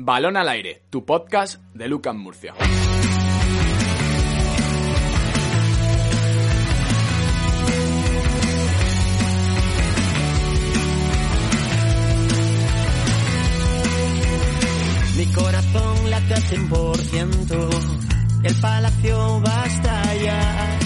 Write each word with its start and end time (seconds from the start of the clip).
Balón 0.00 0.36
al 0.36 0.48
aire, 0.48 0.84
tu 0.90 1.04
podcast 1.04 1.60
de 1.74 1.88
Lucas 1.88 2.14
Murcia. 2.14 2.54
Mi 15.16 15.26
corazón 15.32 16.10
late 16.10 16.34
al 16.34 16.42
100%, 16.42 17.68
el 18.44 18.54
palacio 18.60 19.42
va 19.44 19.62
a 19.64 19.66
estallar. 19.66 20.78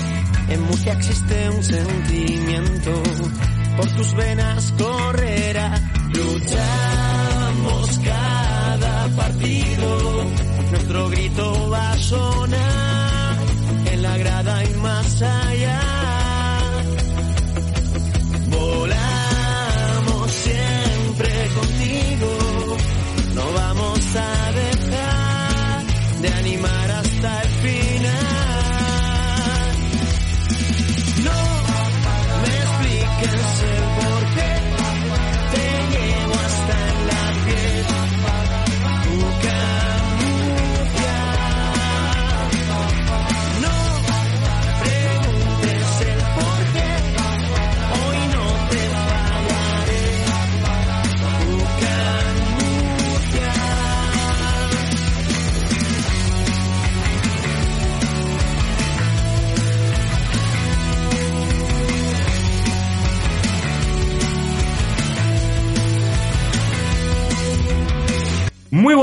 En 0.48 0.62
Murcia 0.62 0.94
existe 0.94 1.50
un 1.50 1.62
sentimiento, 1.62 3.02
por 3.76 3.88
tus 3.94 4.14
venas 4.14 4.72
correrá. 4.78 5.92
Cada 6.48 7.01
partido, 9.16 10.24
nuestro 10.70 11.10
grito 11.10 11.70
va 11.70 11.92
a 11.92 11.98
sonar 11.98 13.36
en 13.92 14.02
la 14.02 14.16
grada 14.16 14.64
y 14.64 14.74
más 14.74 15.22
allá. 15.22 16.01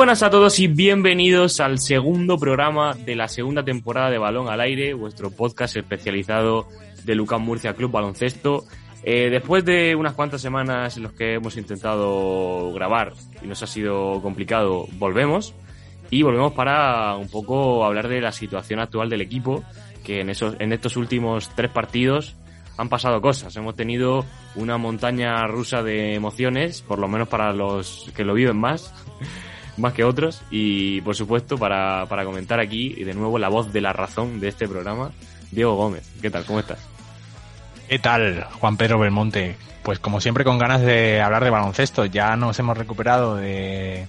Buenas 0.10 0.24
a 0.24 0.32
todos 0.32 0.60
y 0.60 0.66
bienvenidos 0.66 1.60
al 1.60 1.78
segundo 1.78 2.40
programa 2.40 2.96
de 2.96 3.16
la 3.16 3.28
segunda 3.28 3.64
temporada 3.64 4.10
de 4.10 4.18
Balón 4.18 4.50
al 4.50 4.60
Aire, 4.60 4.96
vuestro 4.96 5.30
podcast 5.30 5.78
especializado 5.78 6.68
de 7.04 7.14
Lucas 7.14 7.40
Murcia 7.40 7.76
Club 7.76 7.92
Baloncesto. 7.92 8.66
Eh, 9.04 9.30
después 9.30 9.64
de 9.66 9.94
unas 9.94 10.14
cuantas 10.14 10.42
semanas 10.42 10.98
en 10.98 11.04
las 11.04 11.12
que 11.12 11.36
hemos 11.36 11.58
intentado 11.58 12.74
grabar 12.74 13.14
y 13.44 13.46
nos 13.46 13.62
ha 13.62 13.68
sido 13.68 14.20
complicado, 14.24 14.88
volvemos. 14.94 15.54
Y 16.10 16.24
volvemos 16.24 16.54
para 16.54 17.16
un 17.16 17.30
poco 17.30 17.86
hablar 17.86 18.08
de 18.08 18.20
la 18.20 18.32
situación 18.32 18.80
actual 18.80 19.12
del 19.12 19.22
equipo, 19.22 19.64
que 20.04 20.22
en, 20.22 20.32
esos, 20.32 20.56
en 20.58 20.74
estos 20.74 20.98
últimos 20.98 21.52
tres 21.56 21.70
partidos 21.70 22.36
han 22.78 22.90
pasado 22.90 23.22
cosas. 23.22 23.56
Hemos 23.58 23.76
tenido 23.76 24.26
una 24.56 24.80
montaña 24.80 25.46
rusa 25.46 25.84
de 25.84 26.16
emociones, 26.16 26.82
por 26.82 26.98
lo 26.98 27.08
menos 27.08 27.28
para 27.28 27.54
los 27.54 28.12
que 28.16 28.24
lo 28.24 28.34
viven 28.34 28.58
más, 28.58 28.92
más 29.80 29.94
que 29.94 30.04
otros. 30.04 30.42
Y 30.52 31.02
por 31.02 31.16
supuesto, 31.16 31.58
para, 31.58 32.06
para 32.08 32.26
comentar 32.26 32.60
aquí, 32.60 32.94
y 32.98 33.04
de 33.04 33.14
nuevo, 33.14 33.40
la 33.40 33.50
voz 33.50 33.72
de 33.74 33.82
la 33.82 33.94
razón 33.94 34.40
de 34.40 34.50
este 34.50 34.68
programa, 34.68 35.12
Diego 35.52 35.76
Gómez. 35.76 36.10
¿Qué 36.22 36.30
tal? 36.30 36.46
¿Cómo 36.46 36.60
estás? 36.60 36.80
¿Qué 37.88 37.98
tal, 38.00 38.46
Juan 38.60 38.78
Pedro 38.78 39.00
Belmonte? 39.00 39.58
Pues 39.84 39.98
como 39.98 40.22
siempre 40.22 40.44
con 40.44 40.60
ganas 40.60 40.82
de 40.82 41.22
hablar 41.22 41.44
de 41.44 41.50
baloncesto. 41.50 42.06
Ya 42.06 42.36
nos 42.36 42.60
hemos 42.60 42.78
recuperado 42.78 43.36
de, 43.36 44.06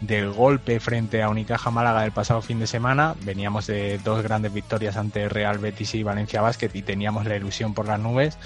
del 0.00 0.30
golpe 0.30 0.80
frente 0.80 1.22
a 1.22 1.28
Unicaja 1.28 1.70
Málaga 1.70 2.02
del 2.02 2.12
pasado 2.12 2.40
fin 2.40 2.60
de 2.60 2.66
semana. 2.66 3.14
Veníamos 3.22 3.66
de 3.66 3.98
dos 3.98 4.22
grandes 4.22 4.52
victorias 4.52 4.96
ante 4.96 5.28
Real 5.28 5.58
Betis 5.58 5.94
y 5.94 6.02
Valencia 6.02 6.40
Basket 6.40 6.70
y 6.72 6.82
teníamos 6.82 7.26
la 7.26 7.36
ilusión 7.36 7.74
por 7.74 7.86
las 7.86 8.00
nubes. 8.00 8.38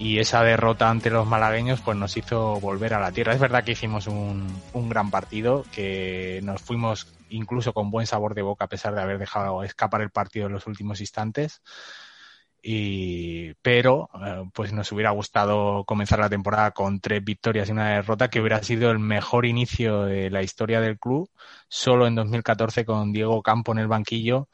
Y 0.00 0.18
esa 0.18 0.42
derrota 0.42 0.88
ante 0.90 1.10
los 1.10 1.26
malagueños 1.26 1.80
pues 1.82 1.96
nos 1.96 2.16
hizo 2.16 2.58
volver 2.58 2.94
a 2.94 3.00
la 3.00 3.12
tierra. 3.12 3.34
Es 3.34 3.40
verdad 3.40 3.62
que 3.62 3.72
hicimos 3.72 4.06
un, 4.06 4.48
un 4.72 4.88
gran 4.88 5.10
partido, 5.10 5.64
que 5.72 6.40
nos 6.42 6.62
fuimos 6.62 7.06
incluso 7.28 7.72
con 7.74 7.90
buen 7.90 8.06
sabor 8.06 8.34
de 8.34 8.42
boca 8.42 8.64
a 8.64 8.68
pesar 8.68 8.94
de 8.94 9.02
haber 9.02 9.18
dejado 9.18 9.62
escapar 9.62 10.00
el 10.00 10.10
partido 10.10 10.46
en 10.46 10.52
los 10.54 10.66
últimos 10.66 11.00
instantes 11.00 11.62
y 12.62 13.54
pero 13.62 14.10
eh, 14.24 14.44
pues 14.52 14.72
nos 14.72 14.92
hubiera 14.92 15.10
gustado 15.10 15.84
comenzar 15.84 16.18
la 16.18 16.28
temporada 16.28 16.72
con 16.72 17.00
tres 17.00 17.24
victorias 17.24 17.68
y 17.68 17.72
una 17.72 17.90
derrota 17.94 18.28
que 18.28 18.40
hubiera 18.40 18.62
sido 18.62 18.90
el 18.90 18.98
mejor 18.98 19.46
inicio 19.46 20.02
de 20.02 20.30
la 20.30 20.42
historia 20.42 20.80
del 20.80 20.98
club 20.98 21.30
solo 21.68 22.06
en 22.06 22.14
2014 22.14 22.84
con 22.84 23.12
Diego 23.12 23.42
Campo 23.42 23.72
en 23.72 23.78
el 23.78 23.88
banquillo 23.88 24.48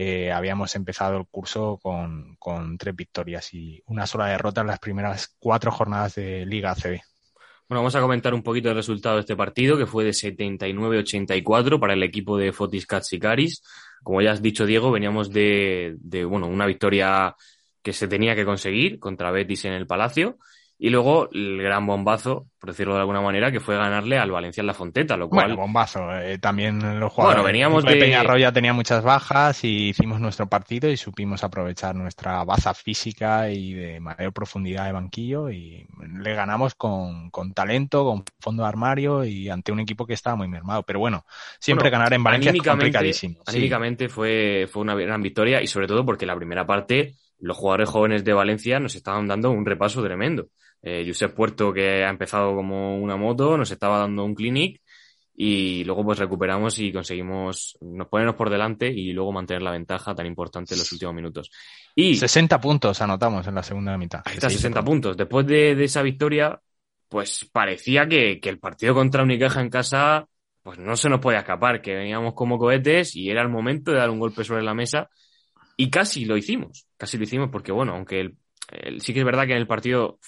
eh, 0.00 0.30
habíamos 0.30 0.76
empezado 0.76 1.18
el 1.18 1.26
curso 1.26 1.80
con, 1.82 2.36
con 2.38 2.78
tres 2.78 2.94
victorias 2.94 3.52
y 3.52 3.82
una 3.86 4.06
sola 4.06 4.28
derrota 4.28 4.60
en 4.60 4.68
las 4.68 4.78
primeras 4.78 5.34
cuatro 5.40 5.72
jornadas 5.72 6.14
de 6.14 6.46
Liga 6.46 6.70
ACB. 6.70 7.00
Bueno, 7.68 7.80
vamos 7.80 7.96
a 7.96 8.00
comentar 8.00 8.32
un 8.32 8.44
poquito 8.44 8.68
el 8.68 8.76
resultado 8.76 9.16
de 9.16 9.22
este 9.22 9.34
partido, 9.34 9.76
que 9.76 9.86
fue 9.86 10.04
de 10.04 10.10
79-84 10.10 11.80
para 11.80 11.94
el 11.94 12.04
equipo 12.04 12.38
de 12.38 12.52
Fotis 12.52 12.86
Katsikaris. 12.86 13.60
Como 14.04 14.22
ya 14.22 14.30
has 14.30 14.40
dicho, 14.40 14.66
Diego, 14.66 14.92
veníamos 14.92 15.32
de, 15.32 15.96
de, 15.98 16.24
bueno, 16.24 16.46
una 16.46 16.66
victoria 16.66 17.34
que 17.82 17.92
se 17.92 18.06
tenía 18.06 18.36
que 18.36 18.44
conseguir 18.44 19.00
contra 19.00 19.32
Betis 19.32 19.64
en 19.64 19.72
el 19.72 19.88
Palacio. 19.88 20.38
Y 20.80 20.90
luego 20.90 21.28
el 21.32 21.60
gran 21.60 21.84
bombazo, 21.86 22.46
por 22.60 22.70
decirlo 22.70 22.94
de 22.94 23.00
alguna 23.00 23.20
manera, 23.20 23.50
que 23.50 23.58
fue 23.58 23.76
ganarle 23.76 24.16
al 24.16 24.30
Valencia 24.30 24.60
en 24.60 24.68
la 24.68 24.74
Fonteta, 24.74 25.16
lo 25.16 25.28
cual... 25.28 25.46
Bueno, 25.48 25.62
bombazo. 25.62 26.14
Eh, 26.16 26.38
también 26.38 27.00
los 27.00 27.12
jugadores... 27.12 27.42
Bueno, 27.42 27.42
veníamos 27.42 27.84
de... 27.84 27.96
Peñarroya 27.96 28.52
tenía 28.52 28.72
muchas 28.72 29.02
bajas 29.02 29.64
y 29.64 29.88
hicimos 29.88 30.20
nuestro 30.20 30.48
partido 30.48 30.88
y 30.88 30.96
supimos 30.96 31.42
aprovechar 31.42 31.96
nuestra 31.96 32.44
baza 32.44 32.74
física 32.74 33.50
y 33.50 33.72
de 33.74 33.98
mayor 33.98 34.32
profundidad 34.32 34.86
de 34.86 34.92
banquillo 34.92 35.50
y 35.50 35.84
le 36.20 36.34
ganamos 36.34 36.76
con, 36.76 37.30
con 37.30 37.54
talento, 37.54 38.04
con 38.04 38.22
fondo 38.38 38.62
de 38.62 38.68
armario 38.68 39.24
y 39.24 39.48
ante 39.48 39.72
un 39.72 39.80
equipo 39.80 40.06
que 40.06 40.14
estaba 40.14 40.36
muy 40.36 40.46
mermado. 40.46 40.84
Pero 40.84 41.00
bueno, 41.00 41.24
siempre 41.58 41.90
Bueno, 41.90 41.98
ganar 41.98 42.12
en 42.12 42.22
Valencia 42.22 42.50
es 42.50 42.54
anímicamente- 42.54 42.84
complicadísimo. 42.84 43.34
Sí. 43.46 43.56
Anímicamente 43.56 44.08
fue, 44.08 44.68
fue 44.70 44.82
una 44.82 44.94
gran 44.94 45.22
victoria 45.22 45.60
y 45.60 45.66
sobre 45.66 45.88
todo 45.88 46.06
porque 46.06 46.24
la 46.24 46.36
primera 46.36 46.64
parte 46.64 47.16
los 47.40 47.56
jugadores 47.56 47.88
jóvenes 47.88 48.24
de 48.24 48.32
Valencia 48.32 48.80
nos 48.80 48.94
estaban 48.96 49.26
dando 49.28 49.50
un 49.50 49.64
repaso 49.64 50.02
tremendo. 50.02 50.48
Eh, 50.82 51.04
Josep 51.06 51.34
Puerto, 51.34 51.72
que 51.72 52.04
ha 52.04 52.08
empezado 52.10 52.54
como 52.54 52.98
una 52.98 53.16
moto, 53.16 53.56
nos 53.56 53.70
estaba 53.70 53.98
dando 53.98 54.24
un 54.24 54.34
clinic 54.34 54.80
y 55.40 55.84
luego 55.84 56.04
pues 56.04 56.18
recuperamos 56.18 56.78
y 56.80 56.92
conseguimos 56.92 57.78
nos 57.80 58.08
ponernos 58.08 58.34
por 58.34 58.50
delante 58.50 58.88
y 58.88 59.12
luego 59.12 59.30
mantener 59.32 59.62
la 59.62 59.70
ventaja 59.70 60.14
tan 60.14 60.26
importante 60.26 60.74
en 60.74 60.80
los 60.80 60.90
últimos 60.92 61.14
minutos. 61.14 61.50
Y 61.94 62.16
60 62.16 62.60
puntos 62.60 63.00
anotamos 63.00 63.46
en 63.46 63.54
la 63.54 63.62
segunda 63.62 63.96
mitad. 63.96 64.20
Ahí 64.24 64.34
está, 64.34 64.50
60 64.50 64.84
puntos. 64.84 65.16
Después 65.16 65.46
de, 65.46 65.74
de 65.76 65.84
esa 65.84 66.02
victoria, 66.02 66.60
pues 67.08 67.48
parecía 67.52 68.06
que, 68.08 68.40
que 68.40 68.48
el 68.48 68.58
partido 68.58 68.94
contra 68.94 69.22
Unicaja 69.22 69.60
en 69.60 69.70
casa, 69.70 70.26
pues 70.62 70.78
no 70.78 70.96
se 70.96 71.08
nos 71.08 71.20
podía 71.20 71.38
escapar, 71.38 71.80
que 71.82 71.94
veníamos 71.94 72.34
como 72.34 72.58
cohetes 72.58 73.14
y 73.16 73.30
era 73.30 73.42
el 73.42 73.48
momento 73.48 73.92
de 73.92 73.98
dar 73.98 74.10
un 74.10 74.18
golpe 74.18 74.42
sobre 74.44 74.62
la 74.62 74.74
mesa. 74.74 75.08
Y 75.76 75.88
casi 75.90 76.24
lo 76.24 76.36
hicimos, 76.36 76.86
casi 76.96 77.16
lo 77.16 77.22
hicimos 77.22 77.48
porque, 77.50 77.70
bueno, 77.70 77.94
aunque 77.94 78.20
el, 78.20 78.36
el- 78.72 79.00
sí 79.00 79.12
que 79.12 79.20
es 79.20 79.24
verdad 79.24 79.46
que 79.46 79.52
en 79.52 79.58
el 79.58 79.66
partido 79.68 80.18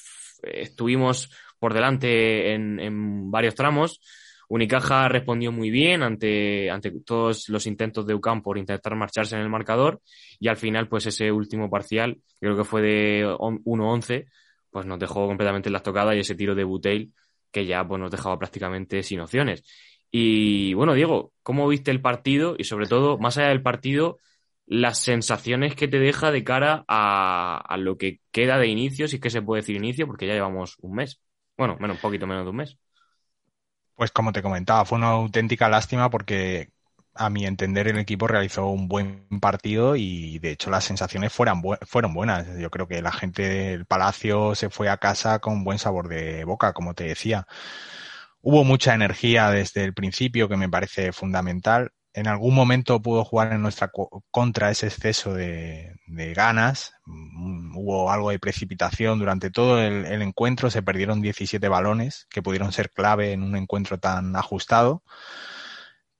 estuvimos 0.42 1.30
por 1.58 1.74
delante 1.74 2.54
en, 2.54 3.30
varios 3.30 3.54
tramos, 3.54 4.00
Unicaja 4.48 5.08
respondió 5.08 5.52
muy 5.52 5.70
bien 5.70 6.02
ante, 6.02 6.70
ante 6.70 6.90
todos 7.04 7.48
los 7.48 7.66
intentos 7.66 8.04
de 8.04 8.14
UCAM 8.14 8.42
por 8.42 8.58
intentar 8.58 8.96
marcharse 8.96 9.36
en 9.36 9.42
el 9.42 9.48
marcador 9.48 10.00
y 10.40 10.48
al 10.48 10.56
final 10.56 10.88
pues 10.88 11.06
ese 11.06 11.30
último 11.30 11.70
parcial, 11.70 12.18
creo 12.40 12.56
que 12.56 12.64
fue 12.64 12.82
de 12.82 13.36
on- 13.38 13.62
1-11, 13.64 14.26
pues 14.70 14.86
nos 14.86 14.98
dejó 14.98 15.26
completamente 15.28 15.68
en 15.68 15.74
la 15.74 15.78
estocada 15.78 16.16
y 16.16 16.20
ese 16.20 16.34
tiro 16.34 16.54
de 16.56 16.64
Buteil 16.64 17.12
que 17.52 17.64
ya 17.64 17.86
pues 17.86 18.00
nos 18.00 18.10
dejaba 18.10 18.38
prácticamente 18.38 19.02
sin 19.04 19.20
opciones. 19.20 19.62
Y 20.10 20.74
bueno, 20.74 20.94
Diego, 20.94 21.32
¿cómo 21.42 21.68
viste 21.68 21.92
el 21.92 22.00
partido? 22.00 22.56
Y 22.58 22.64
sobre 22.64 22.86
todo, 22.86 23.18
más 23.18 23.38
allá 23.38 23.48
del 23.50 23.62
partido, 23.62 24.18
las 24.70 25.00
sensaciones 25.00 25.74
que 25.74 25.88
te 25.88 25.98
deja 25.98 26.30
de 26.30 26.44
cara 26.44 26.84
a, 26.88 27.58
a 27.58 27.76
lo 27.76 27.98
que 27.98 28.20
queda 28.30 28.56
de 28.58 28.68
inicio, 28.68 29.08
si 29.08 29.16
es 29.16 29.22
que 29.22 29.30
se 29.30 29.42
puede 29.42 29.62
decir 29.62 29.76
inicio, 29.76 30.06
porque 30.06 30.28
ya 30.28 30.34
llevamos 30.34 30.76
un 30.80 30.94
mes. 30.94 31.20
Bueno, 31.58 31.76
menos, 31.80 31.96
un 31.96 32.00
poquito 32.00 32.26
menos 32.28 32.44
de 32.44 32.50
un 32.50 32.56
mes. 32.56 32.78
Pues 33.94 34.10
como 34.12 34.32
te 34.32 34.42
comentaba, 34.42 34.84
fue 34.84 34.98
una 34.98 35.08
auténtica 35.08 35.68
lástima 35.68 36.08
porque 36.10 36.72
a 37.14 37.28
mi 37.28 37.44
entender 37.46 37.88
el 37.88 37.98
equipo 37.98 38.26
realizó 38.26 38.68
un 38.68 38.88
buen 38.88 39.26
partido 39.40 39.94
y 39.96 40.38
de 40.38 40.52
hecho 40.52 40.70
las 40.70 40.84
sensaciones 40.84 41.32
fueron 41.32 41.60
buenas. 42.14 42.46
Yo 42.58 42.70
creo 42.70 42.88
que 42.88 43.02
la 43.02 43.12
gente 43.12 43.42
del 43.48 43.84
Palacio 43.86 44.54
se 44.54 44.70
fue 44.70 44.88
a 44.88 44.96
casa 44.98 45.38
con 45.40 45.64
buen 45.64 45.78
sabor 45.78 46.08
de 46.08 46.44
boca, 46.44 46.72
como 46.72 46.94
te 46.94 47.04
decía. 47.04 47.46
Hubo 48.42 48.64
mucha 48.64 48.94
energía 48.94 49.50
desde 49.50 49.84
el 49.84 49.94
principio 49.94 50.48
que 50.48 50.56
me 50.56 50.68
parece 50.68 51.12
fundamental. 51.12 51.92
En 52.12 52.26
algún 52.26 52.54
momento 52.54 53.00
pudo 53.00 53.24
jugar 53.24 53.52
en 53.52 53.62
nuestra 53.62 53.90
contra 54.30 54.70
ese 54.70 54.86
exceso 54.86 55.34
de, 55.34 55.94
ganas. 56.34 56.92
Mm, 57.06 57.76
hubo 57.76 58.10
algo 58.10 58.30
de 58.30 58.38
precipitación 58.38 59.18
durante 59.18 59.50
todo 59.50 59.80
el, 59.80 60.06
el, 60.06 60.22
encuentro. 60.22 60.70
Se 60.70 60.82
perdieron 60.82 61.22
17 61.22 61.68
balones 61.68 62.26
que 62.30 62.42
pudieron 62.42 62.72
ser 62.72 62.90
clave 62.90 63.32
en 63.32 63.42
un 63.42 63.56
encuentro 63.56 63.98
tan 63.98 64.34
ajustado. 64.34 65.02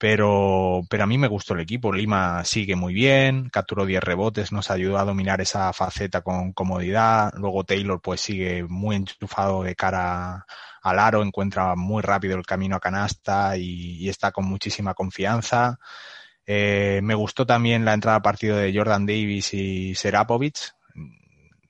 Pero, 0.00 0.80
pero 0.88 1.04
a 1.04 1.06
mí 1.06 1.18
me 1.18 1.28
gustó 1.28 1.52
el 1.52 1.60
equipo. 1.60 1.92
Lima 1.92 2.42
sigue 2.46 2.74
muy 2.74 2.94
bien, 2.94 3.50
capturó 3.50 3.84
10 3.84 4.02
rebotes, 4.02 4.50
nos 4.50 4.70
ayudó 4.70 4.98
a 4.98 5.04
dominar 5.04 5.42
esa 5.42 5.70
faceta 5.74 6.22
con 6.22 6.54
comodidad. 6.54 7.32
Luego 7.36 7.64
Taylor 7.64 8.00
pues 8.00 8.22
sigue 8.22 8.64
muy 8.64 8.96
enchufado 8.96 9.62
de 9.62 9.76
cara 9.76 10.46
al 10.82 10.98
aro, 10.98 11.22
encuentra 11.22 11.76
muy 11.76 12.02
rápido 12.02 12.38
el 12.38 12.46
camino 12.46 12.76
a 12.76 12.80
canasta 12.80 13.58
y, 13.58 14.08
está 14.08 14.32
con 14.32 14.46
muchísima 14.46 14.94
confianza. 14.94 15.78
Eh, 16.46 17.00
me 17.02 17.14
gustó 17.14 17.44
también 17.44 17.84
la 17.84 17.92
entrada 17.92 18.16
a 18.18 18.22
partido 18.22 18.56
de 18.56 18.72
Jordan 18.74 19.04
Davis 19.04 19.52
y 19.52 19.94
Serapovic 19.94 20.79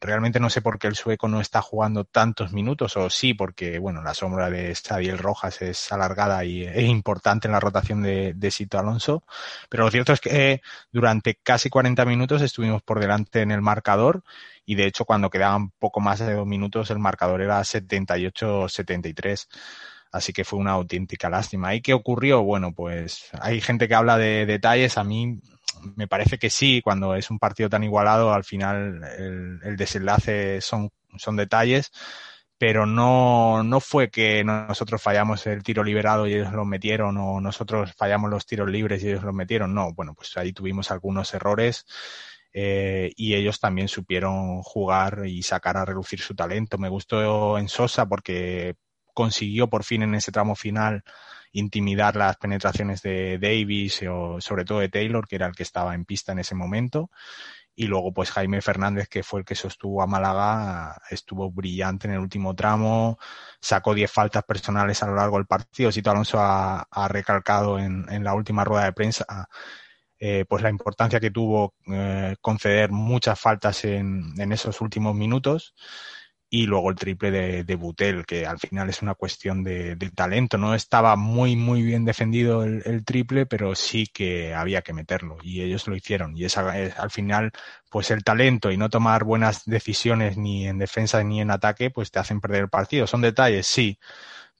realmente 0.00 0.41
no 0.41 0.50
sé 0.50 0.62
por 0.62 0.79
qué 0.79 0.87
el 0.87 0.97
sueco 0.97 1.29
no 1.29 1.41
está 1.41 1.61
jugando 1.62 2.05
tantos 2.05 2.52
minutos, 2.52 2.97
o 2.97 3.11
sí, 3.11 3.35
porque 3.35 3.79
bueno, 3.79 4.02
la 4.02 4.14
sombra 4.14 4.49
de 4.50 4.75
Xavier 4.75 5.19
Rojas 5.19 5.61
es 5.62 5.93
alargada 5.93 6.44
y 6.44 6.64
es 6.64 6.85
importante 6.88 7.49
en 7.49 7.52
la 7.52 7.61
rotación 7.61 8.02
de, 8.02 8.50
Sito 8.50 8.79
Alonso. 8.79 9.23
Pero 9.69 9.85
lo 9.85 9.91
cierto 9.91 10.12
es 10.12 10.20
que 10.20 10.62
durante 10.91 11.37
casi 11.37 11.70
40 11.70 12.05
minutos 12.05 12.43
estuvimos 12.43 12.82
por 12.82 13.00
delante 13.00 13.43
en 13.43 13.50
el 13.50 13.61
marcador 13.62 14.25
y 14.64 14.75
de 14.75 14.87
hecho 14.87 15.05
cuando 15.05 15.31
quedaban 15.31 15.70
poco 15.70 16.00
más 16.00 16.19
de 16.20 16.35
dos 16.35 16.47
minutos 16.47 16.91
el 16.91 16.99
marcador 16.99 17.43
era 17.43 17.61
78-73. 17.61 19.49
Así 20.12 20.33
que 20.33 20.45
fue 20.45 20.59
una 20.59 20.73
auténtica 20.73 21.31
lástima. 21.31 21.75
¿Y 21.75 21.83
qué 21.83 21.95
ocurrió? 21.95 22.43
Bueno, 22.43 22.73
pues 22.73 23.31
hay 23.41 23.61
gente 23.61 23.87
que 23.87 23.95
habla 23.95 24.19
de 24.19 24.45
detalles. 24.47 24.99
A 24.99 25.05
mí 25.05 25.41
me 25.97 26.09
parece 26.09 26.39
que 26.39 26.51
sí, 26.51 26.81
cuando 26.83 27.15
es 27.15 27.31
un 27.31 27.39
partido 27.39 27.69
tan 27.69 27.85
igualado, 27.85 28.33
al 28.33 28.45
final 28.45 29.03
el, 29.17 29.77
desenlace 29.77 30.61
son, 30.61 30.91
son 31.17 31.37
detalles, 31.37 31.93
pero 32.59 32.87
no, 32.87 33.62
no 33.62 33.81
fue 33.81 34.11
que 34.11 34.45
nosotros 34.45 35.01
fallamos 35.03 35.47
el 35.47 35.62
tiro 35.62 35.85
liberado 35.85 36.27
y 36.27 36.35
ellos 36.35 36.53
lo 36.53 36.65
metieron, 36.65 37.17
o 37.17 37.41
nosotros 37.41 37.95
fallamos 37.97 38.31
los 38.31 38.47
tiros 38.47 38.69
libres 38.71 39.03
y 39.03 39.09
ellos 39.09 39.25
lo 39.25 39.33
metieron, 39.33 39.75
no, 39.75 39.93
bueno, 39.95 40.15
pues 40.15 40.37
ahí 40.37 40.53
tuvimos 40.53 40.91
algunos 40.91 41.33
errores. 41.35 41.87
Eh, 42.53 43.12
y 43.17 43.35
ellos 43.35 43.61
también 43.61 43.87
supieron 43.87 44.62
jugar 44.62 45.23
y 45.27 45.43
sacar 45.45 45.77
a 45.77 45.85
relucir 45.85 46.21
su 46.21 46.35
talento. 46.35 46.79
Me 46.79 46.89
gustó 46.89 47.57
en 47.59 47.69
Sosa 47.69 48.07
porque 48.07 48.75
consiguió 49.15 49.69
por 49.69 49.85
fin 49.85 50.03
en 50.03 50.15
ese 50.15 50.33
tramo 50.33 50.55
final 50.57 51.05
intimidar 51.53 52.17
las 52.17 52.37
penetraciones 52.37 53.03
de 53.03 53.39
Davis 53.39 54.03
o 54.09 54.41
sobre 54.41 54.65
todo 54.65 54.81
de 54.81 54.89
Taylor, 54.89 55.27
que 55.27 55.37
era 55.37 55.47
el 55.47 55.55
que 55.55 55.62
estaba 55.62 55.95
en 55.95 56.05
pista 56.05 56.33
en 56.33 56.41
ese 56.41 56.55
momento. 56.55 57.11
Y 57.75 57.87
luego, 57.87 58.12
pues 58.12 58.31
Jaime 58.33 58.61
Fernández, 58.61 59.09
que 59.09 59.23
fue 59.23 59.41
el 59.41 59.47
que 59.47 59.55
sostuvo 59.55 60.03
a 60.03 60.07
Málaga, 60.07 61.01
estuvo 61.11 61.51
brillante 61.51 62.09
en 62.09 62.15
el 62.15 62.21
último 62.21 62.55
tramo, 62.55 63.19
sacó 63.61 63.95
10 63.95 64.11
faltas 64.11 64.45
personales 64.45 65.03
a 65.03 65.07
lo 65.07 65.15
largo 65.15 65.37
del 65.37 65.47
partido. 65.47 65.91
Sito 65.91 66.11
Alonso 66.11 66.39
ha, 66.41 67.09
recalcado 67.09 67.79
en, 67.79 68.23
la 68.23 68.35
última 68.35 68.65
rueda 68.65 68.85
de 68.85 68.93
prensa 68.93 69.49
eh, 70.19 70.45
pues 70.47 70.62
la 70.62 70.69
importancia 70.69 71.19
que 71.19 71.31
tuvo 71.31 71.75
eh, 71.91 72.37
conceder 72.43 72.91
muchas 72.91 73.41
faltas 73.41 73.85
en 73.87 74.53
esos 74.53 74.83
últimos 74.83 75.15
minutos 75.15 75.75
y 76.50 76.67
luego 76.67 76.91
el 76.91 76.97
triple 76.97 77.31
de, 77.31 77.75
Butel, 77.76 78.26
que 78.26 78.44
al 78.44 78.58
final 78.58 78.91
es 78.91 79.02
una 79.02 79.14
cuestión 79.14 79.62
de, 79.62 79.97
talento. 80.14 80.58
No 80.58 80.75
estaba 80.75 81.14
muy, 81.14 81.55
muy 81.55 81.82
bien 81.82 82.05
defendido 82.05 82.64
el, 82.64 83.05
triple, 83.05 83.47
pero 83.47 83.76
sí 83.76 84.08
que 84.08 84.52
había 84.52 84.82
que 84.82 84.93
meterlo 84.93 85.38
y 85.43 85.62
ellos 85.62 85.87
lo 85.87 85.94
hicieron. 85.94 86.37
Y 86.37 86.44
esa, 86.44 86.69
al 86.99 87.11
final, 87.11 87.52
pues 87.88 88.11
el 88.11 88.25
talento 88.25 88.73
y 88.73 88.76
no 88.76 88.91
tomar 88.91 89.23
buenas 89.25 89.64
decisiones 89.64 90.37
ni 90.37 90.67
en 90.67 90.79
defensa 90.79 91.23
ni 91.23 91.41
en 91.41 91.52
ataque, 91.52 91.91
pues 91.91 92.11
te 92.11 92.19
hacen 92.19 92.41
perder 92.41 92.62
el 92.62 92.69
partido. 92.69 93.06
Son 93.06 93.20
detalles, 93.20 93.69
sí, 93.69 93.99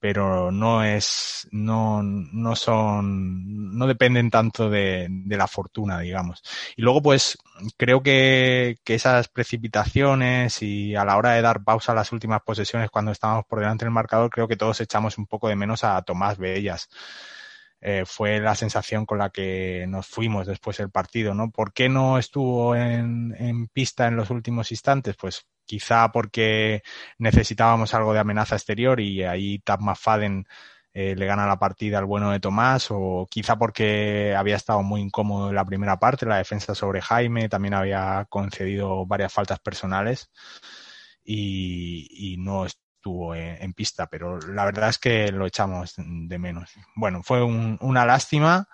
pero 0.01 0.51
no 0.51 0.83
es, 0.83 1.47
no, 1.53 2.03
no 2.03 2.57
son, 2.57 3.77
no 3.77 3.87
dependen 3.87 4.31
tanto 4.31 4.71
de, 4.71 5.07
de 5.11 5.37
la 5.37 5.47
fortuna, 5.47 6.01
digamos. 6.01 6.43
Y 6.75 6.83
luego, 6.83 7.03
pues, 7.03 7.39
creo 7.77 8.03
que, 8.03 8.79
que, 8.83 8.95
esas 8.95 9.29
precipitaciones 9.29 10.63
y 10.63 10.97
a 10.97 11.05
la 11.05 11.19
hora 11.19 11.33
de 11.33 11.43
dar 11.43 11.63
pausa 11.63 11.93
a 11.93 11.95
las 11.95 12.13
últimas 12.13 12.41
posesiones 12.43 12.91
cuando 12.91 13.13
estábamos 13.13 13.45
por 13.45 13.61
delante 13.61 13.85
del 13.85 13.93
marcador, 13.93 14.31
creo 14.31 14.49
que 14.49 14.57
todos 14.57 14.81
echamos 14.81 15.19
un 15.19 15.27
poco 15.27 15.49
de 15.49 15.57
menos 15.57 15.85
a 15.85 16.01
Tomás 16.03 16.39
Bellas. 16.39 16.89
Eh, 17.83 18.05
fue 18.07 18.41
la 18.41 18.55
sensación 18.55 19.07
con 19.07 19.19
la 19.19 19.31
que 19.31 19.87
nos 19.89 20.07
fuimos 20.07 20.47
después 20.47 20.79
del 20.79 20.91
partido, 20.91 21.35
¿no? 21.35 21.51
¿Por 21.51 21.73
qué 21.73 21.89
no 21.89 22.19
estuvo 22.19 22.75
en, 22.75 23.35
en 23.39 23.69
pista 23.69 24.07
en 24.07 24.17
los 24.17 24.31
últimos 24.31 24.71
instantes? 24.71 25.17
Pues 25.17 25.47
quizá 25.71 26.11
porque 26.11 26.83
necesitábamos 27.19 27.95
algo 27.95 28.13
de 28.13 28.19
amenaza 28.19 28.57
exterior 28.57 28.99
y 28.99 29.23
ahí 29.23 29.61
Tab 29.61 29.81
McFadden 29.81 30.45
eh, 30.93 31.15
le 31.15 31.27
gana 31.27 31.47
la 31.47 31.61
partida 31.61 31.99
al 31.99 32.07
bueno 32.07 32.33
de 32.33 32.41
Tomás 32.41 32.89
o 32.91 33.29
quizá 33.31 33.57
porque 33.57 34.35
había 34.37 34.57
estado 34.57 34.83
muy 34.83 35.01
incómodo 35.01 35.49
en 35.49 35.55
la 35.55 35.65
primera 35.65 36.01
parte, 36.01 36.27
la 36.27 36.39
defensa 36.39 36.75
sobre 36.75 37.01
Jaime, 37.01 37.49
también 37.49 37.75
había 37.75 38.27
concedido 38.29 39.07
varias 39.07 39.33
faltas 39.33 39.61
personales 39.61 40.33
y, 41.25 42.35
no 42.41 42.67
estuvo 42.67 43.37
en, 43.37 43.73
pista, 43.73 44.09
pero 44.09 44.41
la 44.41 44.65
verdad 44.65 44.89
es 44.89 44.99
que 44.99 45.31
lo 45.31 45.47
echamos 45.47 45.95
de 45.97 46.39
menos. 46.39 46.73
Bueno, 46.97 47.23
fue 47.23 47.45
una 47.45 48.05
lástima. 48.05 48.67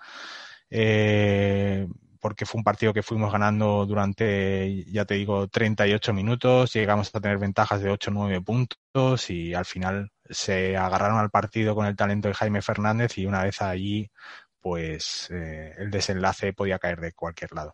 Eh, 0.71 1.87
porque 2.27 2.45
fue 2.45 2.59
un 2.59 2.65
partido 2.65 2.91
que 2.93 3.03
fuimos 3.03 3.31
ganando 3.31 3.85
durante, 3.85 4.83
ya 4.91 5.05
te 5.05 5.13
digo, 5.13 5.47
38 5.47 6.13
minutos, 6.13 6.73
llegamos 6.73 7.09
a 7.15 7.21
tener 7.21 7.37
ventajas 7.37 7.81
de 7.81 7.89
8 7.89 8.11
o 8.11 8.13
9 8.15 8.41
puntos 8.41 9.29
y 9.29 9.53
al 9.53 9.63
final 9.63 10.11
se 10.29 10.75
agarraron 10.75 11.19
al 11.19 11.29
partido 11.29 11.73
con 11.73 11.85
el 11.85 11.95
talento 11.95 12.27
de 12.27 12.33
Jaime 12.33 12.61
Fernández 12.61 13.17
y 13.17 13.25
una 13.25 13.45
vez 13.45 13.61
allí, 13.61 14.11
pues 14.59 15.29
eh, 15.31 15.73
el 15.77 15.89
desenlace 15.89 16.51
podía 16.51 16.79
caer 16.79 16.99
de 16.99 17.13
cualquier 17.13 17.53
lado. 17.53 17.73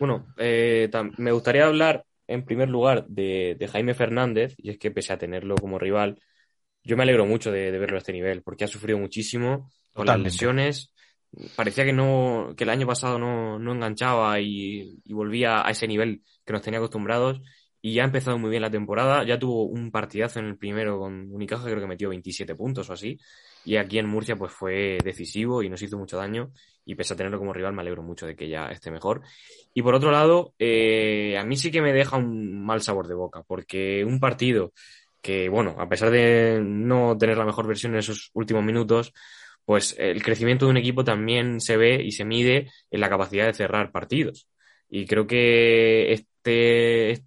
Bueno, 0.00 0.32
eh, 0.38 0.90
me 1.18 1.32
gustaría 1.32 1.66
hablar 1.66 2.02
en 2.26 2.46
primer 2.46 2.70
lugar 2.70 3.06
de, 3.08 3.68
Jaime 3.70 3.92
Fernández, 3.92 4.54
y 4.56 4.70
es 4.70 4.78
que 4.78 4.90
pese 4.90 5.12
a 5.12 5.18
tenerlo 5.18 5.54
como 5.56 5.78
rival, 5.78 6.18
yo 6.82 6.96
me 6.96 7.02
alegro 7.02 7.26
mucho 7.26 7.52
de, 7.52 7.70
verlo 7.72 7.96
a 7.96 7.98
este 7.98 8.14
nivel, 8.14 8.40
porque 8.40 8.64
ha 8.64 8.68
sufrido 8.68 8.96
muchísimo 8.96 9.70
con 9.92 10.06
las 10.06 10.18
lesiones, 10.18 10.93
parecía 11.56 11.84
que 11.84 11.92
no 11.92 12.54
que 12.56 12.64
el 12.64 12.70
año 12.70 12.86
pasado 12.86 13.18
no, 13.18 13.58
no 13.58 13.72
enganchaba 13.72 14.40
y, 14.40 15.00
volvía 15.06 15.66
a 15.66 15.70
ese 15.70 15.86
nivel 15.86 16.22
que 16.44 16.52
nos 16.52 16.62
tenía 16.62 16.78
acostumbrados. 16.78 17.40
Y 17.80 17.92
ya 17.94 18.02
ha 18.02 18.06
empezado 18.06 18.38
muy 18.38 18.48
bien 18.48 18.62
la 18.62 18.70
temporada, 18.70 19.26
ya 19.26 19.38
tuvo 19.38 19.64
un 19.64 19.90
partidazo 19.90 20.38
en 20.38 20.46
el 20.46 20.56
primero 20.56 20.98
con 20.98 21.30
Unicaja, 21.30 21.64
creo 21.64 21.80
que 21.80 21.86
metió 21.86 22.08
27 22.08 22.54
puntos 22.54 22.88
o 22.88 22.94
así, 22.94 23.18
y 23.62 23.76
aquí 23.76 23.98
en 23.98 24.08
Murcia 24.08 24.36
pues 24.36 24.52
fue 24.52 24.96
decisivo 25.04 25.62
y 25.62 25.68
nos 25.68 25.82
hizo 25.82 25.98
mucho 25.98 26.16
daño. 26.16 26.50
Y 26.86 26.94
pese 26.94 27.12
a 27.12 27.16
tenerlo 27.16 27.38
como 27.38 27.52
rival 27.52 27.74
me 27.74 27.82
alegro 27.82 28.02
mucho 28.02 28.26
de 28.26 28.36
que 28.36 28.48
ya 28.48 28.66
esté 28.68 28.90
mejor. 28.90 29.22
Y 29.74 29.82
por 29.82 29.94
otro 29.94 30.10
lado, 30.10 30.54
eh, 30.58 31.36
a 31.38 31.44
mí 31.44 31.56
sí 31.56 31.70
que 31.70 31.82
me 31.82 31.92
deja 31.92 32.16
un 32.16 32.64
mal 32.64 32.80
sabor 32.80 33.06
de 33.06 33.14
boca, 33.14 33.42
porque 33.46 34.04
un 34.04 34.18
partido 34.18 34.72
que, 35.24 35.48
bueno, 35.48 35.74
a 35.78 35.88
pesar 35.88 36.10
de 36.10 36.60
no 36.62 37.16
tener 37.16 37.38
la 37.38 37.46
mejor 37.46 37.66
versión 37.66 37.92
en 37.92 38.00
esos 38.00 38.30
últimos 38.34 38.62
minutos, 38.62 39.14
pues 39.64 39.96
el 39.98 40.22
crecimiento 40.22 40.66
de 40.66 40.72
un 40.72 40.76
equipo 40.76 41.04
también 41.04 41.60
se 41.60 41.76
ve 41.76 42.02
y 42.02 42.12
se 42.12 42.24
mide 42.24 42.70
en 42.90 43.00
la 43.00 43.08
capacidad 43.08 43.46
de 43.46 43.54
cerrar 43.54 43.90
partidos. 43.90 44.48
Y 44.88 45.06
creo 45.06 45.26
que 45.26 46.12
este, 46.12 47.22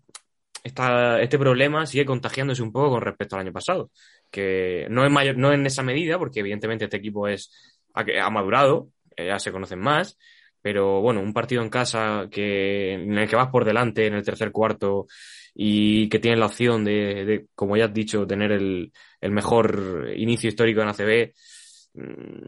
este 0.63 1.39
problema 1.39 1.85
sigue 1.85 2.05
contagiándose 2.05 2.61
un 2.61 2.71
poco 2.71 2.91
con 2.91 3.01
respecto 3.01 3.35
al 3.35 3.41
año 3.41 3.53
pasado, 3.53 3.91
que 4.29 4.87
no 4.89 5.05
es 5.05 5.11
mayor, 5.11 5.37
no 5.37 5.51
en 5.51 5.65
esa 5.65 5.83
medida, 5.83 6.19
porque 6.19 6.41
evidentemente 6.41 6.85
este 6.85 6.97
equipo 6.97 7.27
es, 7.27 7.51
ha, 7.93 8.29
madurado, 8.29 8.89
eh, 9.15 9.27
ya 9.27 9.39
se 9.39 9.51
conocen 9.51 9.79
más, 9.79 10.17
pero 10.61 11.01
bueno, 11.01 11.21
un 11.21 11.33
partido 11.33 11.61
en 11.61 11.69
casa 11.69 12.27
que, 12.29 12.93
en 12.93 13.17
el 13.17 13.27
que 13.27 13.35
vas 13.35 13.49
por 13.49 13.65
delante 13.65 14.05
en 14.05 14.13
el 14.13 14.23
tercer 14.23 14.51
cuarto 14.51 15.07
y 15.55 16.07
que 16.09 16.19
tienes 16.19 16.39
la 16.39 16.47
opción 16.47 16.85
de, 16.85 17.47
como 17.55 17.77
ya 17.77 17.85
has 17.85 17.93
dicho, 17.93 18.27
tener 18.27 18.51
el, 18.51 18.91
el 19.21 19.31
mejor 19.31 20.11
inicio 20.15 20.49
histórico 20.49 20.81
en 20.81 20.89
ACB, 20.89 21.33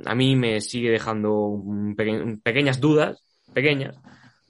a 0.05 0.15
mí 0.15 0.35
me 0.35 0.61
sigue 0.61 0.91
dejando 0.91 1.61
pequeñas 2.43 2.79
dudas, 2.79 3.23
pequeñas, 3.53 3.97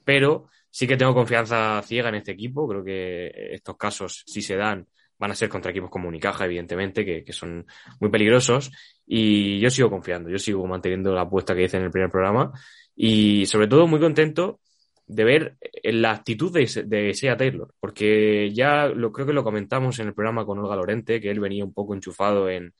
pero 0.03 0.47
sí 0.69 0.87
que 0.87 0.97
tengo 0.97 1.13
confianza 1.13 1.81
ciega 1.83 2.09
en 2.09 2.15
este 2.15 2.31
equipo. 2.31 2.67
Creo 2.67 2.83
que 2.83 3.31
estos 3.53 3.77
casos, 3.77 4.23
si 4.25 4.41
se 4.41 4.55
dan, 4.55 4.87
van 5.17 5.31
a 5.31 5.35
ser 5.35 5.49
contra 5.49 5.71
equipos 5.71 5.89
como 5.89 6.07
Unicaja, 6.07 6.45
evidentemente, 6.45 7.23
que, 7.23 7.33
son 7.33 7.65
muy 7.99 8.09
peligrosos. 8.09 8.71
Y 9.05 9.59
yo 9.59 9.69
sigo 9.69 9.89
confiando, 9.89 10.29
yo 10.29 10.37
sigo 10.37 10.65
manteniendo 10.67 11.13
la 11.13 11.21
apuesta 11.21 11.55
que 11.55 11.63
hice 11.63 11.77
en 11.77 11.83
el 11.83 11.91
primer 11.91 12.09
programa. 12.09 12.51
Y 12.95 13.45
sobre 13.45 13.67
todo 13.67 13.87
muy 13.87 13.99
contento 13.99 14.59
de 15.07 15.23
ver 15.23 15.57
la 15.83 16.11
actitud 16.11 16.53
de, 16.53 16.65
de 16.85 17.35
Taylor, 17.37 17.73
porque 17.79 18.51
ya 18.53 18.87
lo 18.87 19.11
creo 19.11 19.25
que 19.25 19.33
lo 19.33 19.43
comentamos 19.43 19.97
en 19.99 20.07
el 20.07 20.13
programa 20.13 20.45
con 20.45 20.59
Olga 20.59 20.75
Lorente, 20.75 21.19
que 21.19 21.31
él 21.31 21.39
venía 21.39 21.65
un 21.65 21.73
poco 21.73 21.95
enchufado 21.95 22.47
en, 22.47 22.73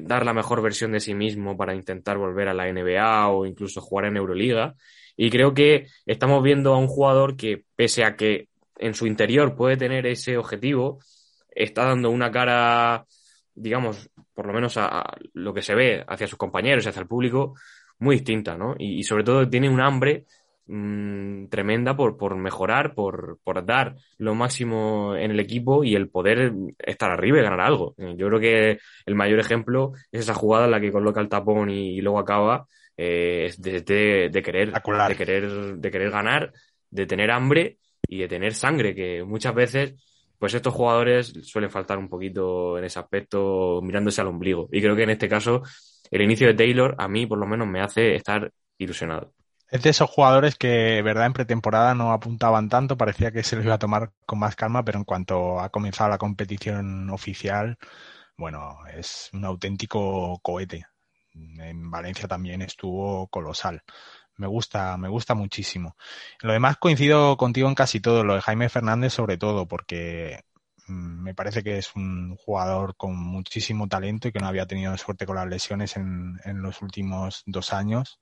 dar 0.00 0.24
la 0.24 0.34
mejor 0.34 0.62
versión 0.62 0.92
de 0.92 1.00
sí 1.00 1.14
mismo 1.14 1.56
para 1.56 1.74
intentar 1.74 2.18
volver 2.18 2.48
a 2.48 2.54
la 2.54 2.70
NBA 2.70 3.28
o 3.28 3.46
incluso 3.46 3.80
jugar 3.80 4.06
en 4.06 4.16
Euroliga. 4.16 4.74
Y 5.16 5.30
creo 5.30 5.54
que 5.54 5.86
estamos 6.06 6.42
viendo 6.42 6.74
a 6.74 6.78
un 6.78 6.86
jugador 6.86 7.36
que, 7.36 7.64
pese 7.74 8.04
a 8.04 8.16
que 8.16 8.48
en 8.78 8.94
su 8.94 9.06
interior 9.06 9.56
puede 9.56 9.76
tener 9.76 10.06
ese 10.06 10.36
objetivo, 10.36 11.00
está 11.50 11.84
dando 11.84 12.10
una 12.10 12.30
cara, 12.30 13.04
digamos, 13.54 14.10
por 14.32 14.46
lo 14.46 14.52
menos 14.52 14.76
a, 14.76 15.04
lo 15.34 15.52
que 15.52 15.62
se 15.62 15.74
ve 15.74 16.04
hacia 16.06 16.28
sus 16.28 16.38
compañeros 16.38 16.86
y 16.86 16.88
hacia 16.88 17.02
el 17.02 17.08
público, 17.08 17.54
muy 17.98 18.16
distinta, 18.16 18.56
¿no? 18.56 18.74
Y, 18.78 19.02
sobre 19.02 19.24
todo 19.24 19.48
tiene 19.48 19.68
un 19.68 19.80
hambre 19.80 20.26
mm, 20.68 21.48
tremenda 21.48 21.96
por, 21.96 22.16
por 22.16 22.36
mejorar, 22.36 22.94
por, 22.94 23.38
por, 23.42 23.64
dar 23.64 23.96
lo 24.18 24.34
máximo 24.34 25.16
en 25.16 25.32
el 25.32 25.40
equipo 25.40 25.84
y 25.84 25.94
el 25.94 26.08
poder 26.08 26.52
estar 26.78 27.10
arriba 27.10 27.38
y 27.38 27.42
ganar 27.42 27.60
algo. 27.60 27.94
Yo 27.96 28.28
creo 28.28 28.40
que 28.40 28.78
el 29.06 29.14
mayor 29.14 29.40
ejemplo 29.40 29.92
es 30.12 30.20
esa 30.20 30.34
jugada 30.34 30.66
en 30.66 30.70
la 30.70 30.80
que 30.80 30.92
coloca 30.92 31.20
el 31.20 31.28
tapón 31.28 31.70
y, 31.70 32.00
luego 32.00 32.18
acaba, 32.18 32.66
eh, 32.96 33.52
de, 33.58 33.80
de, 34.30 34.42
querer, 34.42 34.72
de, 34.72 35.16
querer, 35.16 35.76
de 35.76 35.90
querer 35.90 36.10
ganar, 36.10 36.52
de 36.90 37.06
tener 37.06 37.30
hambre 37.30 37.78
y 38.06 38.18
de 38.20 38.28
tener 38.28 38.54
sangre, 38.54 38.94
que 38.94 39.24
muchas 39.24 39.54
veces 39.54 39.94
pues 40.38 40.54
estos 40.54 40.72
jugadores 40.72 41.32
suelen 41.42 41.70
faltar 41.70 41.98
un 41.98 42.08
poquito 42.08 42.78
en 42.78 42.84
ese 42.84 42.98
aspecto 42.98 43.80
mirándose 43.82 44.20
al 44.20 44.28
ombligo. 44.28 44.68
Y 44.72 44.80
creo 44.80 44.94
que 44.96 45.02
en 45.02 45.10
este 45.10 45.28
caso 45.28 45.62
el 46.10 46.22
inicio 46.22 46.46
de 46.46 46.54
Taylor 46.54 46.94
a 46.98 47.08
mí 47.08 47.26
por 47.26 47.38
lo 47.38 47.46
menos 47.46 47.66
me 47.68 47.80
hace 47.80 48.14
estar 48.14 48.52
ilusionado. 48.78 49.32
Es 49.70 49.82
de 49.82 49.90
esos 49.90 50.08
jugadores 50.08 50.56
que, 50.56 51.02
verdad, 51.02 51.26
en 51.26 51.34
pretemporada 51.34 51.94
no 51.94 52.12
apuntaban 52.12 52.70
tanto, 52.70 52.96
parecía 52.96 53.32
que 53.32 53.42
se 53.42 53.54
los 53.56 53.64
iba 53.66 53.74
a 53.74 53.78
tomar 53.78 54.12
con 54.24 54.38
más 54.38 54.56
calma, 54.56 54.82
pero 54.82 54.98
en 54.98 55.04
cuanto 55.04 55.60
ha 55.60 55.68
comenzado 55.68 56.08
la 56.08 56.16
competición 56.18 57.10
oficial, 57.10 57.76
bueno, 58.38 58.78
es 58.96 59.30
un 59.34 59.44
auténtico 59.44 60.38
cohete. 60.42 60.86
En 61.34 61.90
Valencia 61.90 62.26
también 62.28 62.62
estuvo 62.62 63.28
colosal. 63.28 63.82
Me 64.36 64.46
gusta, 64.46 64.96
me 64.96 65.08
gusta 65.08 65.34
muchísimo. 65.34 65.96
Lo 66.40 66.52
demás 66.52 66.78
coincido 66.78 67.36
contigo 67.36 67.68
en 67.68 67.74
casi 67.74 68.00
todo, 68.00 68.24
lo 68.24 68.36
de 68.36 68.40
Jaime 68.42 68.68
Fernández 68.70 69.12
sobre 69.12 69.36
todo, 69.38 69.68
porque 69.68 70.44
mm, 70.86 71.22
me 71.24 71.34
parece 71.34 71.62
que 71.62 71.78
es 71.78 71.94
un 71.94 72.36
jugador 72.36 72.96
con 72.96 73.16
muchísimo 73.16 73.88
talento 73.88 74.28
y 74.28 74.32
que 74.32 74.40
no 74.40 74.48
había 74.48 74.66
tenido 74.66 74.96
suerte 74.96 75.26
con 75.26 75.36
las 75.36 75.48
lesiones 75.48 75.96
en, 75.96 76.40
en 76.44 76.62
los 76.62 76.80
últimos 76.82 77.42
dos 77.46 77.72
años 77.72 78.20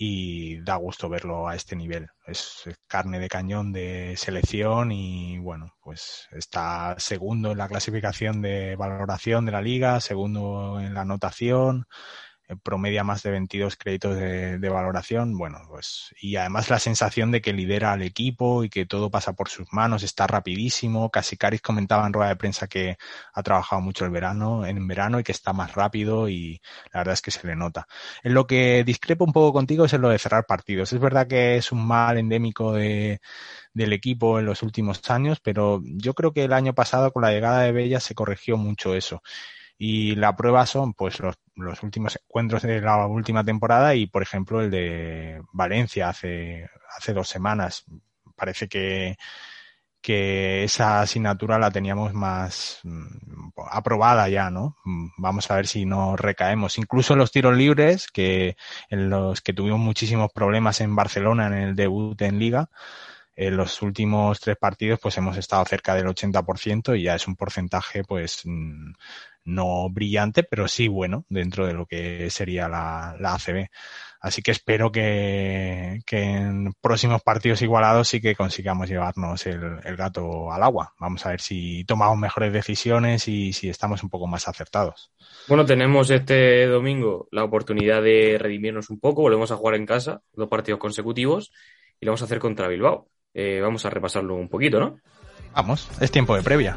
y 0.00 0.60
da 0.62 0.76
gusto 0.76 1.08
verlo 1.08 1.48
a 1.48 1.56
este 1.56 1.74
nivel. 1.74 2.06
Es 2.24 2.62
carne 2.86 3.18
de 3.18 3.28
cañón 3.28 3.72
de 3.72 4.14
selección 4.16 4.92
y 4.92 5.38
bueno, 5.38 5.74
pues 5.82 6.28
está 6.30 6.94
segundo 6.98 7.50
en 7.50 7.58
la 7.58 7.66
clasificación 7.66 8.40
de 8.40 8.76
valoración 8.76 9.44
de 9.44 9.52
la 9.52 9.60
liga, 9.60 10.00
segundo 10.00 10.78
en 10.80 10.94
la 10.94 11.00
anotación, 11.00 11.86
promedia 12.56 13.04
más 13.04 13.22
de 13.22 13.30
22 13.30 13.76
créditos 13.76 14.16
de, 14.16 14.68
valoración, 14.68 15.36
bueno, 15.36 15.58
pues, 15.68 16.14
y 16.20 16.36
además 16.36 16.70
la 16.70 16.78
sensación 16.78 17.30
de 17.30 17.40
que 17.40 17.52
lidera 17.52 17.92
al 17.92 18.02
equipo 18.02 18.64
y 18.64 18.70
que 18.70 18.86
todo 18.86 19.10
pasa 19.10 19.34
por 19.34 19.48
sus 19.48 19.72
manos, 19.72 20.02
está 20.02 20.26
rapidísimo. 20.26 21.10
Casi 21.10 21.36
Caris 21.36 21.60
comentaba 21.62 22.06
en 22.06 22.12
rueda 22.12 22.30
de 22.30 22.36
prensa 22.36 22.66
que 22.66 22.96
ha 23.32 23.42
trabajado 23.42 23.82
mucho 23.82 24.04
el 24.04 24.10
verano, 24.10 24.66
en 24.66 24.86
verano 24.86 25.20
y 25.20 25.24
que 25.24 25.32
está 25.32 25.52
más 25.52 25.74
rápido 25.74 26.28
y 26.28 26.60
la 26.92 27.00
verdad 27.00 27.14
es 27.14 27.22
que 27.22 27.30
se 27.30 27.46
le 27.46 27.56
nota. 27.56 27.86
En 28.22 28.34
lo 28.34 28.46
que 28.46 28.84
discrepo 28.84 29.24
un 29.24 29.32
poco 29.32 29.52
contigo 29.52 29.84
es 29.84 29.92
en 29.92 30.02
lo 30.02 30.08
de 30.08 30.18
cerrar 30.18 30.46
partidos. 30.46 30.92
Es 30.92 31.00
verdad 31.00 31.26
que 31.26 31.56
es 31.56 31.72
un 31.72 31.86
mal 31.86 32.18
endémico 32.18 32.72
de, 32.72 33.20
del 33.72 33.92
equipo 33.92 34.38
en 34.38 34.46
los 34.46 34.62
últimos 34.62 35.08
años, 35.10 35.40
pero 35.40 35.80
yo 35.84 36.14
creo 36.14 36.32
que 36.32 36.44
el 36.44 36.52
año 36.52 36.74
pasado 36.74 37.12
con 37.12 37.22
la 37.22 37.30
llegada 37.32 37.62
de 37.62 37.72
Bella 37.72 38.00
se 38.00 38.14
corrigió 38.14 38.56
mucho 38.56 38.94
eso. 38.94 39.22
Y 39.78 40.16
la 40.16 40.34
prueba 40.36 40.66
son 40.66 40.92
pues 40.92 41.20
los, 41.20 41.36
los 41.54 41.82
últimos 41.84 42.16
encuentros 42.16 42.62
de 42.62 42.80
la 42.80 43.06
última 43.06 43.44
temporada 43.44 43.94
y, 43.94 44.06
por 44.06 44.22
ejemplo, 44.22 44.60
el 44.60 44.70
de 44.70 45.40
Valencia 45.52 46.08
hace, 46.08 46.68
hace 46.96 47.12
dos 47.14 47.28
semanas. 47.28 47.84
Parece 48.36 48.68
que, 48.68 49.16
que 50.00 50.64
esa 50.64 51.00
asignatura 51.00 51.58
la 51.58 51.70
teníamos 51.70 52.12
más 52.14 52.80
mm, 52.82 53.50
aprobada 53.70 54.28
ya, 54.28 54.50
¿no? 54.50 54.76
Mm, 54.84 55.08
vamos 55.16 55.50
a 55.50 55.56
ver 55.56 55.66
si 55.66 55.86
no 55.86 56.16
recaemos. 56.16 56.78
Incluso 56.78 57.16
los 57.16 57.30
tiros 57.30 57.56
libres, 57.56 58.08
que 58.08 58.56
en 58.90 59.10
los 59.10 59.40
que 59.40 59.52
tuvimos 59.52 59.80
muchísimos 59.80 60.32
problemas 60.32 60.80
en 60.80 60.96
Barcelona 60.96 61.46
en 61.48 61.54
el 61.54 61.76
debut 61.76 62.20
en 62.22 62.38
Liga, 62.38 62.70
en 63.38 63.56
los 63.56 63.82
últimos 63.82 64.40
tres 64.40 64.56
partidos 64.56 64.98
pues 65.00 65.16
hemos 65.16 65.36
estado 65.36 65.64
cerca 65.64 65.94
del 65.94 66.06
80% 66.08 66.98
y 66.98 67.04
ya 67.04 67.14
es 67.14 67.28
un 67.28 67.36
porcentaje 67.36 68.02
pues 68.02 68.40
mm, 68.44 68.92
no 69.48 69.88
brillante, 69.88 70.42
pero 70.42 70.68
sí 70.68 70.88
bueno 70.88 71.24
dentro 71.28 71.66
de 71.66 71.72
lo 71.72 71.86
que 71.86 72.28
sería 72.30 72.68
la, 72.68 73.16
la 73.18 73.34
ACB. 73.34 73.68
Así 74.20 74.42
que 74.42 74.50
espero 74.50 74.90
que, 74.90 76.00
que, 76.04 76.22
en 76.22 76.72
próximos 76.80 77.22
partidos 77.22 77.62
igualados 77.62 78.08
sí 78.08 78.20
que 78.20 78.34
consigamos 78.34 78.88
llevarnos 78.88 79.46
el, 79.46 79.78
el, 79.84 79.96
gato 79.96 80.52
al 80.52 80.62
agua. 80.62 80.92
Vamos 80.98 81.24
a 81.24 81.30
ver 81.30 81.40
si 81.40 81.84
tomamos 81.84 82.18
mejores 82.18 82.52
decisiones 82.52 83.28
y 83.28 83.52
si 83.52 83.68
estamos 83.68 84.02
un 84.02 84.10
poco 84.10 84.26
más 84.26 84.48
acertados. 84.48 85.12
Bueno, 85.46 85.64
tenemos 85.64 86.10
este 86.10 86.66
domingo 86.66 87.28
la 87.30 87.44
oportunidad 87.44 88.02
de 88.02 88.38
redimirnos 88.38 88.90
un 88.90 88.98
poco. 88.98 89.22
Volvemos 89.22 89.52
a 89.52 89.56
jugar 89.56 89.76
en 89.76 89.86
casa, 89.86 90.20
dos 90.32 90.48
partidos 90.48 90.80
consecutivos, 90.80 91.52
y 92.00 92.06
lo 92.06 92.10
vamos 92.10 92.22
a 92.22 92.24
hacer 92.24 92.40
contra 92.40 92.68
Bilbao. 92.68 93.08
Eh, 93.34 93.60
vamos 93.62 93.86
a 93.86 93.90
repasarlo 93.90 94.34
un 94.34 94.48
poquito, 94.48 94.80
¿no? 94.80 94.98
Vamos, 95.54 95.88
es 96.00 96.10
tiempo 96.10 96.34
de 96.34 96.42
previa. 96.42 96.76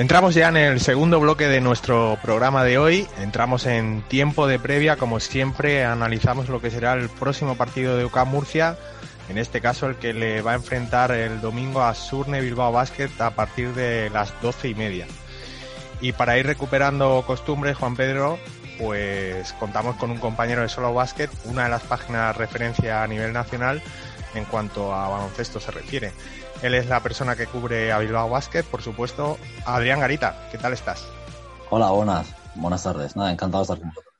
Entramos 0.00 0.34
ya 0.34 0.48
en 0.48 0.56
el 0.56 0.80
segundo 0.80 1.20
bloque 1.20 1.46
de 1.46 1.60
nuestro 1.60 2.18
programa 2.22 2.64
de 2.64 2.78
hoy. 2.78 3.06
Entramos 3.18 3.66
en 3.66 4.00
tiempo 4.08 4.46
de 4.46 4.58
previa, 4.58 4.96
como 4.96 5.20
siempre, 5.20 5.84
analizamos 5.84 6.48
lo 6.48 6.58
que 6.58 6.70
será 6.70 6.94
el 6.94 7.10
próximo 7.10 7.54
partido 7.54 7.98
de 7.98 8.06
UCAM 8.06 8.30
Murcia. 8.30 8.78
En 9.28 9.36
este 9.36 9.60
caso, 9.60 9.88
el 9.88 9.96
que 9.96 10.14
le 10.14 10.40
va 10.40 10.52
a 10.52 10.54
enfrentar 10.54 11.12
el 11.12 11.42
domingo 11.42 11.82
a 11.82 11.94
Surne 11.94 12.40
Bilbao 12.40 12.72
Basket 12.72 13.10
a 13.18 13.32
partir 13.32 13.74
de 13.74 14.08
las 14.08 14.32
doce 14.40 14.70
y 14.70 14.74
media. 14.74 15.06
Y 16.00 16.12
para 16.12 16.38
ir 16.38 16.46
recuperando 16.46 17.22
costumbres, 17.26 17.76
Juan 17.76 17.94
Pedro, 17.94 18.38
pues 18.78 19.52
contamos 19.60 19.96
con 19.96 20.10
un 20.10 20.16
compañero 20.16 20.62
de 20.62 20.70
Solo 20.70 20.94
Basket, 20.94 21.28
una 21.44 21.64
de 21.64 21.68
las 21.68 21.82
páginas 21.82 22.34
de 22.34 22.38
referencia 22.38 23.02
a 23.02 23.06
nivel 23.06 23.34
nacional 23.34 23.82
en 24.34 24.46
cuanto 24.46 24.94
a 24.94 25.10
baloncesto 25.10 25.60
se 25.60 25.70
refiere. 25.72 26.12
Él 26.62 26.74
es 26.74 26.86
la 26.88 27.02
persona 27.02 27.36
que 27.36 27.46
cubre 27.46 27.90
a 27.90 27.98
Bilbao 28.00 28.28
Basket, 28.28 28.64
por 28.64 28.82
supuesto, 28.82 29.38
Adrián 29.64 30.00
Garita. 30.00 30.46
¿Qué 30.52 30.58
tal 30.58 30.74
estás? 30.74 31.10
Hola, 31.70 31.90
buenas. 31.90 32.36
Buenas 32.54 32.82
tardes. 32.82 33.16
Nada, 33.16 33.32
encantado 33.32 33.62
de 33.62 33.72
estar 33.72 33.78
con 33.78 33.88
vosotros. 33.88 34.14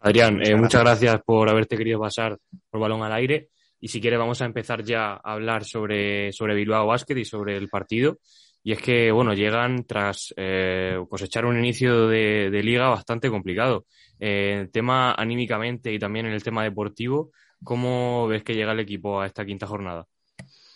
Adrián, 0.00 0.34
muchas, 0.34 0.48
eh, 0.48 0.56
muchas 0.56 0.80
gracias 0.80 1.20
por 1.26 1.48
haberte 1.48 1.76
querido 1.76 1.98
pasar 1.98 2.38
por 2.70 2.80
balón 2.80 3.02
al 3.02 3.12
aire. 3.12 3.48
Y 3.80 3.88
si 3.88 4.00
quieres, 4.00 4.20
vamos 4.20 4.40
a 4.40 4.44
empezar 4.44 4.84
ya 4.84 5.14
a 5.14 5.32
hablar 5.32 5.64
sobre, 5.64 6.32
sobre 6.32 6.54
Bilbao 6.54 6.86
Basket 6.86 7.16
y 7.16 7.24
sobre 7.24 7.56
el 7.56 7.68
partido. 7.68 8.18
Y 8.62 8.70
es 8.70 8.80
que, 8.80 9.10
bueno, 9.10 9.34
llegan 9.34 9.84
tras 9.84 10.32
eh, 10.36 10.96
cosechar 11.08 11.44
un 11.46 11.58
inicio 11.58 12.06
de, 12.06 12.60
liga 12.62 12.90
bastante 12.90 13.28
complicado. 13.28 13.86
Eh, 14.20 14.58
el 14.60 14.70
tema 14.70 15.14
anímicamente 15.14 15.92
y 15.92 15.98
también 15.98 16.26
en 16.26 16.32
el 16.32 16.44
tema 16.44 16.62
deportivo, 16.62 17.32
¿cómo 17.64 18.28
ves 18.28 18.44
que 18.44 18.54
llega 18.54 18.70
el 18.70 18.78
equipo 18.78 19.20
a 19.20 19.26
esta 19.26 19.44
quinta 19.44 19.66
jornada? 19.66 20.06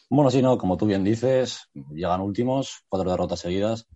Bueno, 0.08 0.30
sí, 0.30 0.40
no, 0.40 0.56
como 0.56 0.76
tú 0.76 0.86
bien 0.86 1.02
dices, 1.02 1.68
llegan 1.92 2.20
últimos, 2.20 2.84
cuatro 2.88 3.10
derrotas 3.10 3.40
seguidas. 3.40 3.86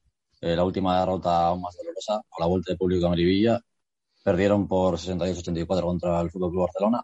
Eh, 0.41 0.57
la 0.57 0.65
última 0.65 0.99
derrota 0.99 1.47
aún 1.47 1.63
más 1.63 1.77
dolorosa, 1.77 2.23
con 2.29 2.43
la 2.43 2.47
vuelta 2.49 2.73
de 2.73 2.79
público 2.79 3.07
a 3.07 3.11
Merivilla. 3.11 3.61
Perdieron 4.25 4.67
por 4.69 4.99
68-84 4.99 5.83
contra 5.83 6.21
el 6.21 6.31
Fútbol 6.31 6.51
Club 6.51 6.63
Barcelona. 6.63 7.03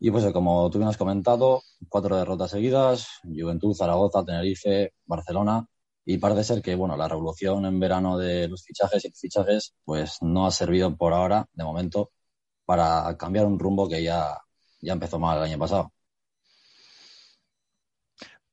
Y 0.00 0.10
pues, 0.10 0.24
como 0.32 0.70
tú 0.70 0.78
bien 0.78 0.88
has 0.88 0.96
comentado, 0.96 1.62
cuatro 1.88 2.16
derrotas 2.16 2.50
seguidas, 2.50 3.08
Juventud, 3.24 3.74
Zaragoza, 3.74 4.24
Tenerife, 4.24 4.94
Barcelona. 5.06 5.66
Y 6.04 6.18
parece 6.18 6.44
ser 6.44 6.62
que, 6.62 6.74
bueno, 6.74 6.96
la 6.96 7.08
revolución 7.08 7.66
en 7.66 7.80
verano 7.80 8.18
de 8.18 8.48
los 8.48 8.64
fichajes 8.64 9.04
y 9.04 9.12
fichajes, 9.12 9.74
pues 9.84 10.18
no 10.22 10.46
ha 10.46 10.50
servido 10.50 10.96
por 10.96 11.12
ahora, 11.14 11.46
de 11.52 11.64
momento, 11.64 12.10
para 12.64 13.16
cambiar 13.18 13.46
un 13.46 13.58
rumbo 13.58 13.88
que 13.88 14.02
ya, 14.02 14.38
ya 14.80 14.92
empezó 14.94 15.18
mal 15.18 15.38
el 15.38 15.44
año 15.44 15.58
pasado. 15.58 15.92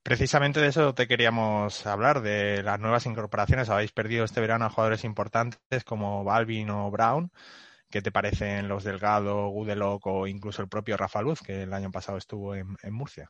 Precisamente 0.08 0.62
de 0.62 0.68
eso 0.68 0.94
te 0.94 1.06
queríamos 1.06 1.86
hablar, 1.86 2.22
de 2.22 2.64
las 2.64 2.80
nuevas 2.80 3.06
incorporaciones. 3.06 3.70
Habéis 3.70 3.92
perdido 3.92 4.24
este 4.24 4.40
verano 4.40 4.64
a 4.64 4.70
jugadores 4.70 5.04
importantes 5.04 5.84
como 5.84 6.24
Balvin 6.24 6.70
o 6.70 6.90
Brown. 6.90 7.30
¿Qué 7.90 8.02
te 8.02 8.10
parecen 8.10 8.70
los 8.70 8.86
Delgado, 8.86 9.50
Gudelock 9.50 10.08
o 10.08 10.26
incluso 10.26 10.62
el 10.62 10.70
propio 10.70 10.96
Rafa 10.96 11.22
Luz, 11.22 11.42
que 11.42 11.64
el 11.64 11.74
año 11.74 11.92
pasado 11.92 12.18
estuvo 12.18 12.56
en, 12.56 12.78
Murcia? 12.90 13.30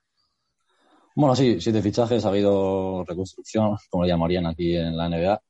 Bueno, 1.16 1.36
sí, 1.36 1.60
siete 1.60 1.82
fichajes, 1.82 2.24
ha 2.26 2.30
habido 2.30 3.04
reconstrucción, 3.08 3.76
como 3.90 4.04
le 4.04 4.10
llamarían 4.10 4.46
aquí 4.46 4.76
en 4.76 4.96
la 4.96 5.10
NBA. 5.10 5.42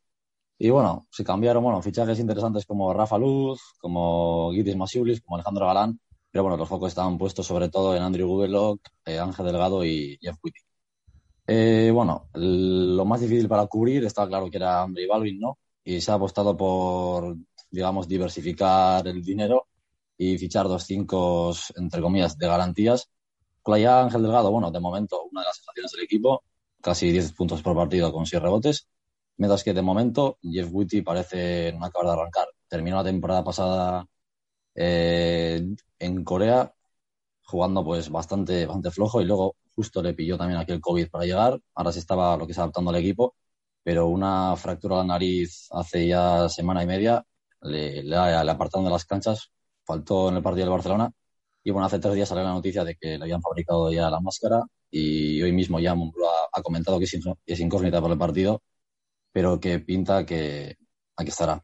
Y 0.60 0.70
bueno, 0.70 1.08
se 1.12 1.26
cambiaron, 1.26 1.62
bueno, 1.62 1.82
fichajes 1.82 2.20
interesantes 2.20 2.66
como 2.66 2.94
Rafa 2.94 3.18
Luz, 3.18 3.62
como 3.82 4.52
Guitis 4.52 4.78
Masiulis, 4.78 5.20
como 5.20 5.36
Alejandro 5.36 5.68
Galán. 5.68 6.00
Pero 6.32 6.44
bueno, 6.44 6.56
los 6.56 6.70
focos 6.70 6.88
estaban 6.88 7.18
puestos 7.18 7.46
sobre 7.46 7.68
todo 7.68 7.98
en 7.98 8.04
Andrew 8.04 8.30
Gudelock, 8.30 8.80
eh, 9.06 9.20
Ángel 9.20 9.48
Delgado 9.48 9.84
y 9.84 10.18
Jeff 10.22 10.38
Whitty. 10.42 10.67
Eh, 11.48 11.92
bueno, 11.94 12.30
lo 12.34 13.06
más 13.06 13.22
difícil 13.22 13.48
para 13.48 13.68
cubrir 13.68 14.04
estaba 14.04 14.28
claro 14.28 14.50
que 14.50 14.58
era 14.58 14.84
Andre 14.84 15.08
Balvin, 15.08 15.40
¿no? 15.40 15.58
Y 15.84 16.02
se 16.02 16.12
ha 16.12 16.16
apostado 16.16 16.58
por, 16.58 17.38
digamos, 17.72 18.08
diversificar 18.08 19.08
el 19.08 19.24
dinero 19.24 19.68
y 20.18 20.38
fichar 20.38 20.68
dos 20.68 20.84
cinco, 20.84 21.54
entre 21.78 22.02
comillas, 22.02 22.38
de 22.38 22.48
garantías. 22.48 23.10
Playa 23.64 24.02
Ángel 24.02 24.24
Delgado, 24.24 24.52
bueno, 24.52 24.72
de 24.72 24.80
momento, 24.80 25.24
una 25.32 25.42
de 25.42 25.48
las 25.48 25.58
sensaciones 25.58 25.92
del 25.92 26.04
equipo, 26.04 26.44
casi 26.82 27.12
10 27.12 27.34
puntos 27.34 27.62
por 27.62 27.76
partido 27.76 28.12
con 28.12 28.26
6 28.26 28.42
rebotes. 28.42 28.88
Mientras 29.38 29.64
que 29.64 29.74
de 29.74 29.82
momento, 29.82 30.40
Jeff 30.42 30.70
Whitty 30.72 31.02
parece 31.02 31.74
no 31.74 31.86
acabar 31.86 32.08
de 32.08 32.14
arrancar. 32.14 32.48
Terminó 32.68 32.98
la 32.98 33.04
temporada 33.04 33.44
pasada 33.44 34.08
eh, 34.76 35.66
en 36.00 36.24
Corea 36.24 36.74
jugando 37.44 37.84
pues 37.84 38.10
bastante, 38.10 38.66
bastante 38.66 38.92
flojo 38.92 39.22
y 39.22 39.26
luego 39.26 39.56
justo 39.78 40.02
le 40.02 40.14
pilló 40.16 40.38
también 40.38 40.60
aquí 40.60 40.72
el 40.74 40.82
COVID 40.82 41.10
para 41.10 41.26
llegar. 41.26 41.60
Ahora 41.76 41.92
sí 41.92 42.00
estaba 42.00 42.36
lo 42.38 42.48
que 42.48 42.54
se 42.54 42.62
adaptando 42.62 42.90
al 42.90 42.98
equipo, 42.98 43.36
pero 43.84 44.08
una 44.08 44.56
fractura 44.58 44.98
de 44.98 45.02
la 45.04 45.08
nariz 45.08 45.68
hace 45.72 46.08
ya 46.08 46.50
semana 46.50 46.84
y 46.84 46.88
media 46.88 47.24
le, 47.62 48.04
le, 48.04 48.18
apartaron 48.18 48.86
de 48.86 48.92
las 48.92 49.06
canchas, 49.06 49.52
faltó 49.86 50.30
en 50.30 50.38
el 50.38 50.44
partido 50.44 50.66
del 50.66 50.74
Barcelona. 50.74 51.12
Y 51.64 51.72
bueno, 51.72 51.86
hace 51.86 52.00
tres 52.00 52.16
días 52.16 52.30
salió 52.30 52.44
la 52.44 52.54
noticia 52.54 52.84
de 52.84 52.96
que 52.96 53.18
le 53.18 53.24
habían 53.24 53.42
fabricado 53.42 53.92
ya 53.92 54.10
la 54.10 54.20
máscara 54.22 54.64
y 54.90 55.42
hoy 55.44 55.52
mismo 55.54 55.80
ya 55.80 55.94
ha, 55.94 56.62
comentado 56.64 56.98
que 57.00 57.06
es, 57.06 57.20
es, 57.46 57.60
incógnita 57.60 58.02
por 58.02 58.12
el 58.12 58.18
partido, 58.18 58.64
pero 59.32 59.60
que 59.60 59.80
pinta 59.80 60.26
que 60.26 60.78
aquí 61.18 61.30
estará. 61.30 61.64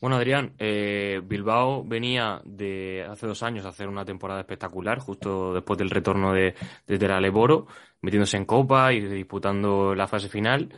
Bueno, 0.00 0.16
Adrián, 0.16 0.52
eh, 0.58 1.20
Bilbao 1.24 1.82
venía 1.84 2.42
de 2.44 3.06
hace 3.08 3.26
dos 3.26 3.42
años 3.42 3.64
a 3.64 3.70
hacer 3.70 3.88
una 3.88 4.04
temporada 4.04 4.40
espectacular, 4.40 4.98
justo 4.98 5.54
después 5.54 5.78
del 5.78 5.90
retorno 5.90 6.32
de, 6.34 6.54
de 6.86 7.12
Aleboro, 7.12 7.66
metiéndose 8.02 8.36
en 8.36 8.44
Copa 8.44 8.92
y 8.92 9.00
disputando 9.00 9.94
la 9.94 10.06
fase 10.06 10.28
final. 10.28 10.68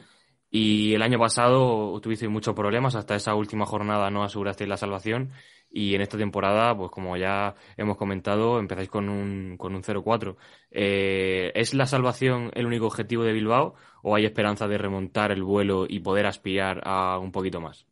Y 0.51 0.95
el 0.95 1.03
año 1.03 1.19
pasado 1.19 2.01
tuviste 2.01 2.29
muchos 2.29 2.55
problemas, 2.55 2.95
hasta 2.95 3.17
esa 3.17 3.35
última 3.35 3.67
jornada 3.67 4.11
no 4.11 4.23
aseguraste 4.23 4.67
la 4.67 4.77
salvación. 4.77 5.31
Y 5.71 5.95
en 5.95 6.01
esta 6.01 6.17
temporada, 6.17 6.75
pues 6.77 6.91
como 6.91 7.17
ya 7.17 7.55
hemos 7.77 7.97
comentado, 7.99 8.59
empezáis 8.59 8.89
con 8.89 9.09
un, 9.09 9.57
con 9.59 9.75
un 9.75 9.83
0-4. 9.83 10.37
Eh, 10.71 11.53
¿Es 11.55 11.75
la 11.75 11.87
salvación 11.87 12.51
el 12.55 12.67
único 12.67 12.87
objetivo 12.87 13.25
de 13.25 13.33
Bilbao 13.33 13.75
o 14.03 14.15
hay 14.17 14.25
esperanza 14.25 14.67
de 14.69 14.79
remontar 14.79 15.33
el 15.33 15.43
vuelo 15.43 15.87
y 15.89 16.01
poder 16.01 16.27
aspirar 16.27 16.81
a 16.85 17.19
un 17.19 17.33
poquito 17.33 17.61
más? 17.61 17.88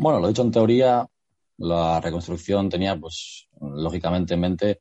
Bueno, 0.00 0.20
lo 0.20 0.28
dicho 0.28 0.42
en 0.42 0.52
teoría, 0.52 1.06
la 1.58 2.00
reconstrucción 2.00 2.68
tenía, 2.68 2.96
pues, 2.98 3.48
lógicamente 3.60 4.34
en 4.34 4.40
mente, 4.40 4.80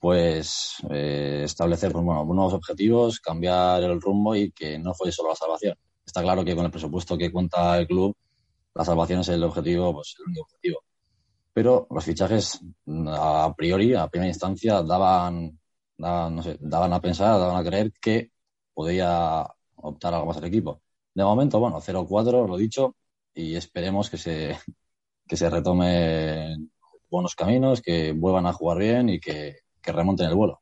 pues, 0.00 0.76
eh, 0.90 1.42
establecer 1.44 1.92
pues, 1.92 2.04
bueno, 2.04 2.24
nuevos 2.24 2.54
objetivos, 2.54 3.20
cambiar 3.20 3.82
el 3.84 4.00
rumbo 4.00 4.34
y 4.36 4.52
que 4.52 4.78
no 4.78 4.94
fuese 4.94 5.12
solo 5.12 5.30
la 5.30 5.36
salvación. 5.36 5.76
Está 6.04 6.22
claro 6.22 6.44
que 6.44 6.56
con 6.56 6.64
el 6.64 6.72
presupuesto 6.72 7.16
que 7.18 7.32
cuenta 7.32 7.78
el 7.78 7.86
club, 7.86 8.16
la 8.74 8.84
salvación 8.84 9.20
es 9.20 9.28
el 9.30 9.44
objetivo, 9.44 9.94
pues, 9.94 10.16
el 10.18 10.26
único 10.26 10.42
objetivo. 10.42 10.80
Pero 11.52 11.86
los 11.90 12.04
fichajes, 12.04 12.60
a 13.08 13.54
priori, 13.56 13.94
a 13.94 14.08
primera 14.08 14.28
instancia, 14.28 14.82
daban, 14.82 15.58
daban, 15.98 16.36
no 16.36 16.42
sé, 16.42 16.58
daban 16.60 16.92
a 16.92 17.00
pensar, 17.00 17.38
daban 17.38 17.56
a 17.56 17.64
creer 17.68 17.92
que 18.00 18.32
podía 18.74 19.46
optar 19.76 20.14
algo 20.14 20.26
más 20.26 20.38
el 20.38 20.44
equipo. 20.46 20.82
De 21.14 21.24
momento, 21.24 21.60
bueno, 21.60 21.80
0-4, 21.80 22.46
lo 22.48 22.56
dicho, 22.56 22.96
y 23.34 23.56
esperemos 23.56 24.10
que 24.10 24.18
se, 24.18 24.58
que 25.26 25.36
se 25.36 25.48
retomen 25.50 26.70
buenos 27.10 27.34
caminos, 27.34 27.80
que 27.82 28.12
vuelvan 28.12 28.46
a 28.46 28.52
jugar 28.52 28.78
bien 28.78 29.08
y 29.08 29.20
que, 29.20 29.56
remonten 29.84 30.28
el 30.28 30.34
vuelo. 30.34 30.60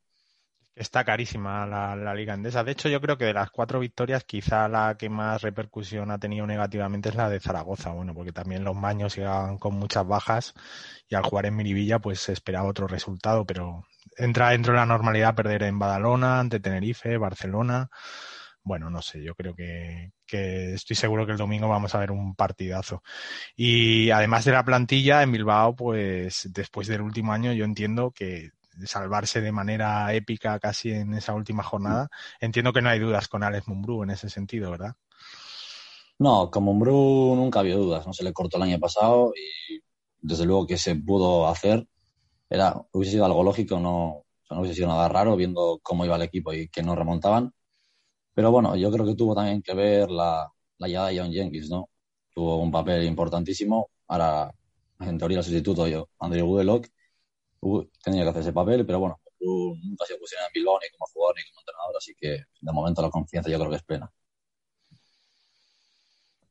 Está 0.75 1.05
carísima 1.05 1.67
la, 1.67 1.95
la, 1.95 2.15
liga 2.15 2.33
andesa. 2.33 2.65
De 2.65 2.73
hecho, 2.73 2.89
yo 2.89 3.01
creo 3.01 3.19
que 3.19 3.27
de 3.27 3.35
las 3.35 3.51
cuatro 3.51 3.81
victorias, 3.81 4.25
quizá 4.25 4.67
la 4.67 4.97
que 4.97 5.11
más 5.11 5.43
repercusión 5.43 6.11
ha 6.11 6.19
tenido 6.19 6.47
negativamente 6.47 7.11
es 7.11 7.15
la 7.17 7.29
de 7.29 7.39
Zaragoza. 7.39 7.91
Bueno, 7.91 8.15
porque 8.15 8.33
también 8.33 8.65
los 8.65 8.75
maños 8.75 9.15
llegaban 9.15 9.59
con 9.59 9.75
muchas 9.75 10.07
bajas 10.07 10.55
y 11.09 11.15
al 11.17 11.23
jugar 11.23 11.47
en 11.47 11.57
Miribilla, 11.57 11.99
pues 11.99 12.21
se 12.21 12.33
esperaba 12.33 12.69
otro 12.69 12.87
resultado. 12.87 13.45
Pero 13.45 13.85
entra 14.17 14.51
dentro 14.51 14.73
de 14.73 14.79
la 14.79 14.87
normalidad 14.87 15.35
perder 15.35 15.65
en 15.65 15.79
Badalona, 15.79 16.41
ante 16.41 16.61
Tenerife, 16.61 17.19
Barcelona 17.19 17.91
bueno, 18.63 18.91
no 18.91 19.03
sé, 19.03 19.23
yo 19.23 19.35
creo 19.35 19.55
que, 19.55 20.13
estoy 20.27 20.97
seguro 20.97 21.27
que 21.27 21.33
el 21.33 21.39
domingo 21.39 21.69
vamos 21.69 21.95
a 21.95 21.99
ver 21.99 22.11
un 22.11 22.35
partidazo. 22.35 23.03
Y 23.57 24.11
además 24.11 24.45
de 24.45 24.53
la 24.53 24.65
plantilla, 24.65 25.23
en 25.23 25.33
Bilbao, 25.33 25.75
pues 25.75 26.49
después 26.53 26.87
del 26.89 27.01
último 27.03 27.33
año, 27.33 27.53
yo 27.53 27.65
entiendo 27.65 28.13
que 28.13 28.51
salvarse 28.85 29.41
de 29.41 29.53
manera 29.53 30.13
épica 30.15 30.59
casi 30.59 30.93
en 30.93 31.15
esa 31.15 31.35
última 31.35 31.63
jornada, 31.63 32.09
entiendo 32.41 32.73
que 32.73 32.83
no 32.83 32.89
hay 32.89 32.99
dudas 32.99 33.29
con 33.29 33.43
Alex 33.43 33.69
Mumbrú 33.69 34.03
en 34.03 34.11
ese 34.11 34.31
sentido, 34.31 34.71
¿verdad? 34.71 34.95
No, 36.19 36.51
con 36.51 36.65
Mumbrú 36.65 37.35
nunca 37.37 37.61
había 37.61 37.77
dudas, 37.77 38.07
no 38.07 38.13
se 38.13 38.25
le 38.25 38.33
cortó 38.33 38.59
el 38.59 38.65
año 38.65 38.79
pasado 38.79 39.33
y 39.35 39.81
desde 40.21 40.45
luego 40.45 40.67
que 40.67 40.77
se 40.77 40.95
pudo 40.97 41.49
hacer. 41.49 41.87
Era, 42.49 42.75
hubiese 42.93 43.13
sido 43.13 43.25
algo 43.25 43.43
lógico, 43.43 43.81
no, 43.81 44.25
no 44.51 44.61
hubiese 44.61 44.77
sido 44.77 44.89
nada 44.89 45.09
raro 45.09 45.37
viendo 45.37 45.81
cómo 45.83 46.05
iba 46.05 46.17
el 46.17 46.23
equipo 46.23 46.53
y 46.53 46.69
que 46.69 46.83
no 46.83 46.95
remontaban 46.95 47.53
pero 48.35 48.51
bueno, 48.51 48.77
yo 48.77 48.91
creo 48.91 49.07
que 49.07 49.15
tuvo 49.15 49.35
también 49.35 49.63
que 49.63 49.75
ver 49.75 50.11
la, 50.11 50.51
la 50.79 50.87
llegada 50.89 51.09
de 51.09 51.19
John 51.19 51.33
Jenkins, 51.33 51.71
¿no? 51.71 51.91
Tuvo 52.35 52.57
un 52.63 52.71
papel 52.71 53.05
importantísimo. 53.05 53.91
Ahora, 54.09 54.53
en 55.01 55.19
teoría, 55.19 55.39
el 55.39 55.45
sustituto 55.45 55.87
yo, 55.89 56.09
Andrew 56.19 56.47
Woodlock, 56.47 56.89
tenía 58.03 58.23
que 58.25 58.31
hacer 58.31 58.43
ese 58.43 58.53
papel, 58.53 58.87
pero 58.87 59.01
bueno, 59.01 59.21
nunca 59.41 60.07
se 60.07 60.17
pusieron 60.17 60.47
en 60.47 60.53
Bilbao 60.55 60.79
ni 60.81 60.91
como 60.91 61.07
jugador 61.13 61.37
ni 61.37 61.43
como 61.51 61.61
entrenador, 61.61 61.97
así 61.97 62.15
que 62.19 62.29
de 62.61 62.73
momento 62.73 63.03
la 63.03 63.11
confianza 63.11 63.51
yo 63.51 63.59
creo 63.59 63.71
que 63.71 63.77
es 63.77 63.83
plena. 63.83 64.11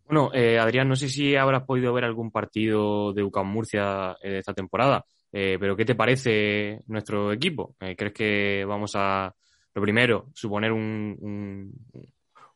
Bueno, 0.06 0.32
eh, 0.34 0.58
Adrián, 0.58 0.89
no 0.89 0.96
sé 0.96 1.08
si 1.08 1.36
habrás 1.36 1.63
podido 1.65 1.94
ver 1.94 2.04
algún 2.04 2.32
partido 2.32 3.13
de 3.13 3.24
UCAM 3.24 3.48
Murcia 3.48 4.18
eh, 4.24 4.39
esta 4.39 4.56
temporada, 4.56 5.06
eh, 5.32 5.58
pero 5.60 5.76
¿qué 5.76 5.86
te 5.86 5.94
parece 5.94 6.82
nuestro 6.88 7.32
equipo? 7.32 7.76
¿Crees 7.78 8.13
que 8.13 8.65
vamos 8.65 8.94
a, 8.96 9.32
lo 9.74 9.82
primero, 9.82 10.30
suponer 10.34 10.72
un, 10.72 11.74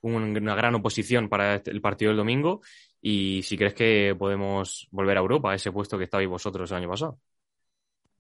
una 0.01 0.55
gran 0.55 0.75
oposición 0.75 1.29
para 1.29 1.55
este, 1.55 1.71
el 1.71 1.81
partido 1.81 2.09
del 2.09 2.17
domingo 2.17 2.61
y 3.01 3.41
si 3.43 3.57
crees 3.57 3.73
que 3.73 4.15
podemos 4.17 4.87
volver 4.91 5.17
a 5.17 5.21
Europa, 5.21 5.51
a 5.51 5.55
ese 5.55 5.71
puesto 5.71 5.97
que 5.97 6.05
estabais 6.05 6.29
vosotros 6.29 6.69
el 6.71 6.77
año 6.77 6.89
pasado. 6.89 7.19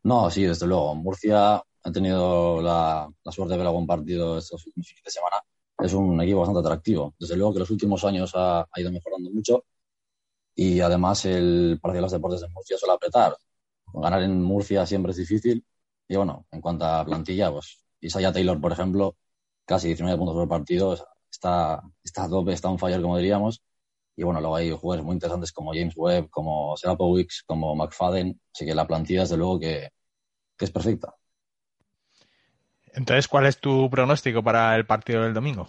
No, 0.03 0.29
sí, 0.29 0.43
desde 0.43 0.67
luego. 0.67 0.95
Murcia 0.95 1.55
ha 1.55 1.91
tenido 1.91 2.61
la, 2.61 3.09
suerte 3.31 3.53
de 3.53 3.57
ver 3.57 3.67
algún 3.67 3.87
partido 3.87 4.37
estos 4.37 4.65
últimos 4.67 4.87
fines 4.87 5.03
de 5.03 5.11
semana. 5.11 5.37
Es 5.79 5.93
un 5.93 6.21
equipo 6.21 6.39
bastante 6.39 6.59
atractivo. 6.59 7.15
Desde 7.19 7.37
luego 7.37 7.53
que 7.53 7.59
los 7.59 7.69
últimos 7.69 8.03
años 8.03 8.31
ha, 8.35 8.67
ido 8.75 8.91
mejorando 8.91 9.29
mucho 9.31 9.65
y 10.55 10.79
además 10.81 11.25
el 11.25 11.79
partido 11.81 11.97
de 11.97 12.01
los 12.03 12.11
deportes 12.11 12.41
de 12.41 12.49
Murcia 12.49 12.77
suele 12.77 12.93
apretar. 12.95 13.35
Ganar 13.93 14.23
en 14.23 14.41
Murcia 14.41 14.85
siempre 14.85 15.11
es 15.11 15.17
difícil 15.17 15.65
y 16.07 16.15
bueno, 16.15 16.45
en 16.51 16.61
cuanto 16.61 16.85
a 16.85 17.05
plantilla, 17.05 17.51
pues 17.51 17.82
Isaiah 18.03 18.31
Taylor, 18.31 18.59
por 18.59 18.71
ejemplo, 18.71 19.15
casi 19.65 19.87
19 19.87 20.17
puntos 20.17 20.35
por 20.35 20.47
partido, 20.47 20.97
está, 21.31 21.81
está 22.03 22.29
tope, 22.29 22.53
está 22.53 22.69
un 22.69 22.79
fire, 22.79 23.01
como 23.01 23.17
diríamos. 23.17 23.63
Y 24.15 24.23
bueno, 24.23 24.39
luego 24.41 24.55
hay 24.55 24.71
jugadores 24.71 25.05
muy 25.05 25.13
interesantes 25.13 25.51
como 25.51 25.73
James 25.73 25.95
Webb, 25.95 26.29
como 26.29 26.77
Serapowicz, 26.77 27.43
como 27.45 27.75
McFadden. 27.75 28.39
Así 28.53 28.65
que 28.65 28.75
la 28.75 28.85
plantilla, 28.85 29.21
desde 29.21 29.37
luego, 29.37 29.59
que, 29.59 29.89
es 30.59 30.71
perfecta. 30.71 31.13
Entonces, 32.93 33.27
¿cuál 33.27 33.47
es 33.47 33.59
tu 33.59 33.89
pronóstico 33.89 34.41
para 34.41 34.75
el 34.77 34.85
partido 34.85 35.23
del 35.23 35.33
domingo? 35.33 35.67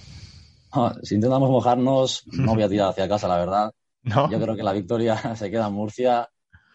Ah, 0.71 0.95
si 1.03 1.17
intentamos 1.17 1.51
mojarnos, 1.51 2.25
no 2.27 2.55
voy 2.55 2.63
a 2.63 2.69
tirar 2.69 2.91
hacia 2.91 3.09
casa, 3.09 3.27
la 3.27 3.39
verdad. 3.39 3.73
¿No? 4.03 4.31
Yo 4.31 4.39
creo 4.39 4.55
que 4.55 4.63
la 4.63 4.73
victoria 4.73 5.17
se 5.37 5.51
queda 5.51 5.67
en 5.67 5.73
Murcia 5.73 6.29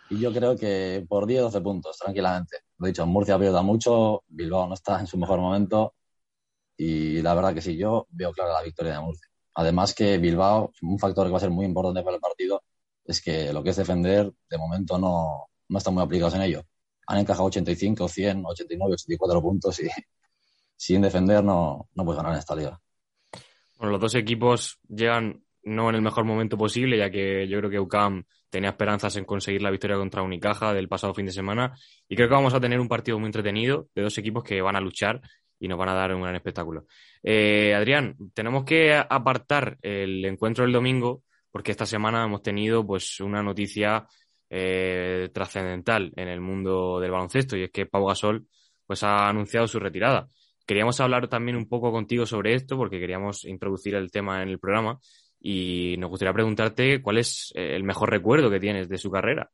y 0.10 0.19
yo 0.19 0.34
creo 0.34 0.58
que 0.58 1.06
por 1.08 1.28
10-12 1.28 1.63
puntos, 1.63 1.98
tranquilamente. 1.98 2.58
Lo 2.80 2.88
dicho, 2.88 3.06
Murcia 3.06 3.38
pierda 3.38 3.62
mucho, 3.62 4.24
Bilbao 4.28 4.68
no 4.68 4.74
está 4.74 5.00
en 5.00 5.08
su 5.08 5.18
mejor 5.18 5.39
momento 5.39 5.96
y 6.78 7.22
la 7.22 7.34
verdad 7.34 7.54
que 7.54 7.62
sí, 7.62 7.76
yo 7.76 8.08
veo 8.10 8.32
clara 8.32 8.54
la 8.54 8.63
victoria 8.63 8.94
de 8.94 9.02
Murcia. 9.02 9.28
Además 9.56 9.94
que 9.94 10.18
Bilbao, 10.18 10.72
un 10.82 10.98
factor 10.98 11.28
que 11.28 11.32
va 11.32 11.38
a 11.38 11.42
ser 11.42 11.50
muy 11.50 11.65
importante 11.65 12.02
para 12.04 12.15
el 12.15 12.22
partido, 12.22 12.63
es 13.04 13.22
que 13.22 13.52
lo 13.52 13.62
que 13.62 13.72
es 13.72 13.76
defender, 13.76 14.32
de 14.50 14.58
momento 14.58 14.98
no, 14.98 15.50
no 15.68 15.78
están 15.78 15.94
muy 15.94 16.04
aplicados 16.04 16.36
en 16.36 16.44
ello. 16.44 16.63
Han 17.08 17.20
encajado 17.20 17.48
85, 17.48 18.08
100, 18.08 18.46
89, 18.46 18.94
84 18.94 19.42
puntos 19.42 19.80
y 19.82 19.89
sin 20.78 21.02
defender 21.02 21.44
no, 21.44 21.89
no 21.94 22.06
puedes 22.06 22.18
ganar 22.18 22.34
en 22.34 22.39
esta 22.39 22.56
liga. 22.56 22.80
Bueno, 23.78 23.92
los 23.92 24.02
dos 24.02 24.15
equipos 24.15 24.80
llegan 24.88 25.44
no 25.63 25.89
en 25.89 25.95
el 25.95 26.02
mejor 26.02 26.26
momento 26.26 26.58
posible, 26.58 26.98
ya 26.98 27.10
que 27.10 27.48
yo 27.48 27.58
creo 27.60 27.69
que 27.69 27.80
UCAM 27.80 28.24
tenía 28.50 28.72
esperanzas 28.72 29.15
en 29.17 29.26
conseguir 29.26 29.62
la 29.62 29.72
victoria 29.72 29.98
contra 29.98 30.24
Unicaja 30.24 30.74
del 30.74 30.88
pasado 30.88 31.13
fin 31.13 31.26
de 31.26 31.32
semana. 31.32 31.74
Y 32.08 32.15
creo 32.15 32.28
que 32.28 32.36
vamos 32.36 32.54
a 32.54 32.60
tener 32.60 32.80
un 32.80 32.88
partido 32.88 33.19
muy 33.19 33.28
entretenido 33.28 33.88
de 33.93 34.04
dos 34.04 34.17
equipos 34.17 34.43
que 34.43 34.62
van 34.62 34.76
a 34.76 34.82
luchar 34.82 35.22
y 35.60 35.67
nos 35.67 35.78
van 35.78 35.89
a 35.89 35.93
dar 35.93 36.13
un 36.13 36.22
gran 36.22 36.36
espectáculo. 36.36 36.86
Eh, 37.22 37.74
Adrián, 37.76 38.15
tenemos 38.34 38.63
que 38.63 38.93
apartar 38.93 39.78
el 39.82 40.24
encuentro 40.26 40.63
del 40.63 40.74
domingo 40.74 41.24
porque 41.52 41.72
esta 41.72 41.86
semana 41.86 42.24
hemos 42.24 42.41
tenido 42.41 42.86
pues 42.86 43.19
una 43.19 43.43
noticia 43.43 44.08
eh, 44.50 45.30
trascendental 45.34 46.12
en 46.15 46.28
el 46.28 46.41
mundo 46.41 47.00
del 47.00 47.12
baloncesto 47.12 47.58
y 47.58 47.63
es 47.63 47.72
que 47.72 47.86
Pau 47.86 48.06
Gasol 48.08 48.48
pues 48.86 49.04
ha 49.04 49.28
anunciado 49.28 49.67
su 49.67 49.80
retirada. 49.80 50.28
Queríamos 50.65 51.00
hablar 51.00 51.28
también 51.28 51.58
un 51.58 51.67
poco 51.67 51.91
contigo 51.91 52.26
sobre 52.26 52.54
esto 52.54 52.78
porque 52.78 53.00
queríamos 53.00 53.45
introducir 53.45 53.95
el 53.95 54.12
tema 54.12 54.41
en 54.41 54.50
el 54.50 54.60
programa 54.60 55.00
y 55.39 55.95
nos 55.97 56.10
gustaría 56.10 56.34
preguntarte 56.34 57.02
cuál 57.02 57.17
es 57.17 57.52
eh, 57.56 57.75
el 57.75 57.84
mejor 57.84 58.10
recuerdo 58.10 58.49
que 58.49 58.60
tienes 58.60 58.89
de 58.89 58.97
su 58.97 59.10
carrera. 59.10 59.52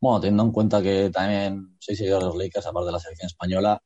Bueno, 0.00 0.20
teniendo 0.20 0.44
en 0.44 0.52
cuenta 0.52 0.82
que 0.82 1.10
también 1.10 1.76
soy 1.78 1.94
seguidor 1.94 2.20
de 2.22 2.28
los 2.28 2.36
Lakers, 2.36 2.66
aparte 2.66 2.86
de 2.86 2.92
la 2.92 2.98
selección 3.00 3.26
española, 3.26 3.82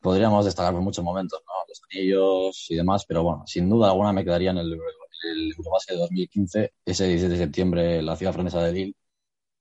podríamos 0.00 0.44
destacar 0.44 0.72
muchos 0.74 1.04
momentos, 1.04 1.42
¿no? 1.46 1.52
Los 1.68 1.82
anillos 1.90 2.66
y 2.70 2.76
demás, 2.76 3.04
pero 3.06 3.22
bueno, 3.22 3.44
sin 3.46 3.68
duda 3.68 3.90
alguna 3.90 4.12
me 4.12 4.24
quedaría 4.24 4.50
en 4.52 4.58
el, 4.58 4.72
el 4.72 5.52
Eurobasket 5.58 5.94
de 5.96 6.00
2015, 6.00 6.72
ese 6.84 7.06
17 7.08 7.32
de 7.32 7.38
septiembre 7.38 7.98
en 7.98 8.06
la 8.06 8.16
ciudad 8.16 8.32
francesa 8.32 8.62
de 8.62 8.72
Lille, 8.72 8.96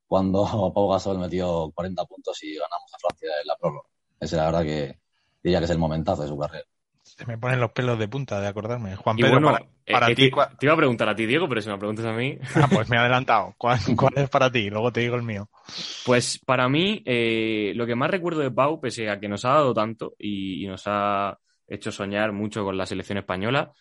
cuando 0.08 0.44
Pau 0.74 0.90
Gasol 0.90 1.20
metió 1.20 1.72
40 1.74 2.06
puntos 2.06 2.44
y 2.44 2.56
ganamos 2.56 2.94
a 2.94 3.00
Francia 3.00 3.30
en 3.42 3.48
la 3.48 3.58
prórroga. 3.58 3.90
Ese 4.20 4.38
la 4.38 4.46
verdad 4.46 4.64
que 4.64 5.00
diría 5.44 5.60
que 5.60 5.66
es 5.66 5.72
el 5.72 5.78
momentazo 5.80 6.24
de 6.24 6.30
su 6.30 6.38
carrera. 6.38 6.66
Se 7.16 7.26
me 7.26 7.38
ponen 7.38 7.60
los 7.62 7.72
pelos 7.72 7.98
de 7.98 8.08
punta 8.08 8.40
de 8.42 8.48
acordarme. 8.48 8.96
Juan 8.96 9.16
Pedro, 9.18 9.32
bueno, 9.32 9.48
para, 9.48 9.66
para 9.92 10.08
eh, 10.12 10.16
ti, 10.16 10.26
te, 10.26 10.32
¿cuál- 10.32 10.50
te 10.58 10.66
iba 10.66 10.74
a 10.74 10.78
preguntar 10.78 11.08
a 11.10 11.16
ti, 11.16 11.26
Diego, 11.26 11.48
pero 11.48 11.62
si 11.62 11.70
me 11.70 11.78
preguntas 11.78 12.06
a 12.06 12.12
mí, 12.14 12.38
Ah, 12.56 12.68
pues 12.72 12.90
me 12.90 12.98
he 12.98 13.00
adelantado. 13.00 13.56
¿Cuál, 13.58 13.80
cuál 13.98 14.14
es 14.18 14.30
para 14.30 14.52
ti? 14.52 14.70
Luego 14.70 14.92
te 14.92 15.00
digo 15.00 15.16
el 15.16 15.24
mío. 15.24 15.50
Pues 16.06 16.40
para 16.46 16.68
mí, 16.68 17.02
eh, 17.06 17.72
lo 17.76 17.86
que 17.86 17.96
más 17.96 18.12
recuerdo 18.12 18.42
de 18.42 18.52
Pau, 18.52 18.80
pese 18.82 19.10
a 19.10 19.20
que 19.20 19.30
nos 19.30 19.46
ha 19.46 19.50
dado 19.54 19.74
tanto 19.74 20.14
y, 20.20 20.64
y 20.64 20.68
nos 20.68 20.84
ha 20.88 21.38
hecho 21.68 21.92
soñar 21.92 22.32
mucho 22.34 22.64
con 22.64 22.78
la 22.78 22.86
selección 22.86 23.18
española, 23.18 23.72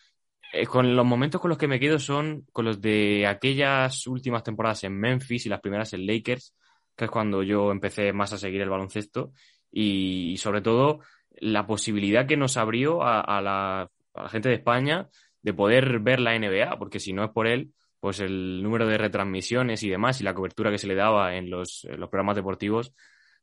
eh, 0.53 0.67
con 0.67 0.95
los 0.95 1.05
momentos 1.05 1.41
con 1.41 1.49
los 1.49 1.59
que 1.59 1.69
me 1.69 1.81
quedo 1.81 1.99
son 1.99 2.47
con 2.53 2.65
los 2.65 2.81
de 2.81 3.27
aquellas 3.27 4.07
últimas 4.07 4.43
temporadas 4.45 4.85
en 4.85 4.99
Memphis 4.99 5.47
y 5.47 5.49
las 5.49 5.61
primeras 5.61 5.93
en 5.93 6.07
Lakers, 6.07 6.55
que 6.97 7.07
es 7.07 7.11
cuando 7.11 7.43
yo 7.43 7.73
empecé 7.73 8.13
más 8.13 8.33
a 8.33 8.39
seguir 8.39 8.63
el 8.63 8.71
baloncesto 8.71 9.33
y 9.71 10.37
sobre 10.39 10.61
todo 10.63 11.01
la 11.41 11.67
posibilidad 11.67 12.27
que 12.27 12.37
nos 12.37 12.57
abrió 12.57 13.03
a, 13.03 13.21
a 13.21 13.41
la, 13.41 13.91
gente 14.29 14.49
de 14.49 14.57
España 14.57 15.09
de 15.43 15.53
poder 15.53 15.99
ver 15.99 16.21
la 16.21 16.39
NBA, 16.39 16.79
porque 16.79 17.01
si 17.01 17.13
no 17.13 17.25
es 17.25 17.31
por 17.31 17.47
él, 17.47 17.73
pues 18.01 18.21
el 18.21 18.63
número 18.63 18.87
de 18.87 18.99
retransmisiones 18.99 19.83
y 19.83 19.89
demás 19.89 20.21
y 20.21 20.25
la 20.25 20.35
cobertura 20.35 20.71
que 20.71 20.79
se 20.79 20.87
le 20.87 20.95
daba 20.95 21.37
en 21.37 21.51
los, 21.51 21.87
programas 22.11 22.37
deportivos, 22.37 22.95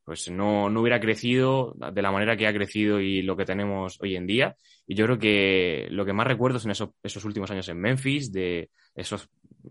pues 0.03 0.29
no, 0.31 0.69
no 0.69 0.81
hubiera 0.81 0.99
crecido 0.99 1.75
de 1.75 2.01
la 2.01 2.11
manera 2.11 2.37
que 2.37 2.47
ha 2.47 2.53
crecido 2.53 2.99
y 2.99 3.21
lo 3.21 3.35
que 3.35 3.45
tenemos 3.45 3.99
hoy 4.01 4.15
en 4.15 4.27
día. 4.27 4.55
Y 4.87 4.95
yo 4.95 5.05
creo 5.05 5.19
que 5.19 5.87
lo 5.91 6.05
que 6.05 6.13
más 6.13 6.27
recuerdo 6.27 6.59
son 6.59 6.71
esos, 6.71 6.89
esos 7.03 7.25
últimos 7.25 7.51
años 7.51 7.69
en 7.69 7.79
Memphis, 7.79 8.31
de 8.31 8.69
esas 8.95 9.29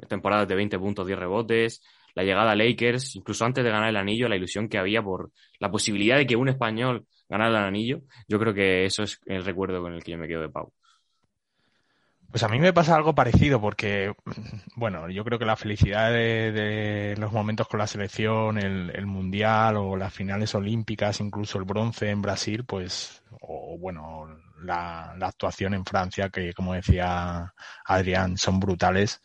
temporadas 0.08 0.46
de 0.46 0.54
20 0.54 0.78
puntos, 0.78 1.06
10 1.06 1.18
rebotes, 1.18 1.82
la 2.20 2.24
llegada 2.24 2.52
a 2.52 2.56
Lakers, 2.56 3.16
incluso 3.16 3.44
antes 3.44 3.64
de 3.64 3.70
ganar 3.70 3.88
el 3.88 3.96
anillo, 3.96 4.28
la 4.28 4.36
ilusión 4.36 4.68
que 4.68 4.78
había 4.78 5.02
por 5.02 5.32
la 5.58 5.70
posibilidad 5.70 6.18
de 6.18 6.26
que 6.26 6.36
un 6.36 6.48
español 6.48 7.06
ganara 7.28 7.50
el 7.50 7.64
anillo. 7.64 8.02
Yo 8.28 8.38
creo 8.38 8.52
que 8.52 8.84
eso 8.84 9.02
es 9.02 9.20
el 9.24 9.44
recuerdo 9.44 9.80
con 9.80 9.94
el 9.94 10.04
que 10.04 10.12
yo 10.12 10.18
me 10.18 10.28
quedo 10.28 10.42
de 10.42 10.50
Pau. 10.50 10.72
Pues 12.30 12.44
a 12.44 12.48
mí 12.48 12.60
me 12.60 12.72
pasa 12.72 12.94
algo 12.94 13.14
parecido 13.14 13.60
porque, 13.60 14.14
bueno, 14.76 15.10
yo 15.10 15.24
creo 15.24 15.38
que 15.38 15.44
la 15.44 15.56
felicidad 15.56 16.12
de, 16.12 17.16
los 17.18 17.32
momentos 17.32 17.66
con 17.66 17.78
la 17.80 17.88
selección, 17.88 18.58
el, 18.58 19.06
mundial 19.06 19.76
o 19.76 19.96
las 19.96 20.14
finales 20.14 20.54
olímpicas, 20.54 21.20
incluso 21.20 21.58
el 21.58 21.64
bronce 21.64 22.10
en 22.10 22.22
Brasil, 22.22 22.64
pues, 22.64 23.22
o 23.40 23.76
bueno, 23.78 24.28
la, 24.62 25.14
la 25.18 25.26
actuación 25.26 25.74
en 25.74 25.84
Francia, 25.84 26.28
que 26.30 26.52
como 26.52 26.74
decía 26.74 27.52
Adrián, 27.84 28.36
son 28.38 28.60
brutales. 28.60 29.22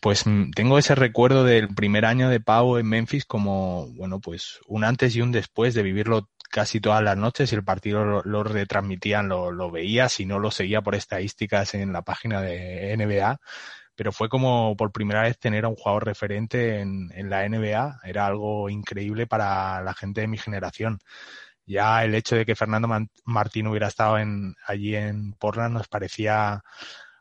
Pues 0.00 0.24
tengo 0.56 0.78
ese 0.78 0.96
recuerdo 0.96 1.44
del 1.44 1.68
primer 1.68 2.04
año 2.04 2.28
de 2.28 2.40
Pau 2.40 2.76
en 2.76 2.88
Memphis 2.88 3.24
como, 3.24 3.86
bueno, 3.94 4.20
pues 4.20 4.58
un 4.66 4.82
antes 4.82 5.14
y 5.14 5.20
un 5.20 5.30
después 5.30 5.74
de 5.74 5.82
vivirlo 5.82 6.28
casi 6.48 6.80
todas 6.80 7.02
las 7.02 7.16
noches 7.16 7.52
y 7.52 7.54
el 7.54 7.64
partido 7.64 8.22
lo, 8.24 8.44
retransmitían, 8.44 9.28
lo, 9.28 9.52
lo 9.52 9.70
veía, 9.70 10.08
si 10.08 10.26
no 10.26 10.38
lo 10.38 10.50
seguía 10.50 10.82
por 10.82 10.94
estadísticas 10.94 11.74
en 11.74 11.92
la 11.92 12.02
página 12.02 12.40
de 12.40 12.96
NBA, 12.96 13.40
pero 13.94 14.12
fue 14.12 14.28
como 14.28 14.76
por 14.76 14.92
primera 14.92 15.22
vez 15.22 15.38
tener 15.38 15.64
a 15.64 15.68
un 15.68 15.76
jugador 15.76 16.06
referente 16.06 16.80
en, 16.80 17.10
en 17.14 17.30
la 17.30 17.48
NBA, 17.48 18.00
era 18.04 18.26
algo 18.26 18.70
increíble 18.70 19.26
para 19.26 19.82
la 19.82 19.94
gente 19.94 20.22
de 20.22 20.28
mi 20.28 20.38
generación. 20.38 20.98
Ya 21.66 22.02
el 22.02 22.14
hecho 22.14 22.34
de 22.34 22.46
que 22.46 22.56
Fernando 22.56 22.88
Martín 23.24 23.66
hubiera 23.66 23.88
estado 23.88 24.18
en, 24.18 24.54
allí 24.66 24.96
en 24.96 25.34
Portland 25.34 25.74
nos 25.74 25.88
parecía 25.88 26.62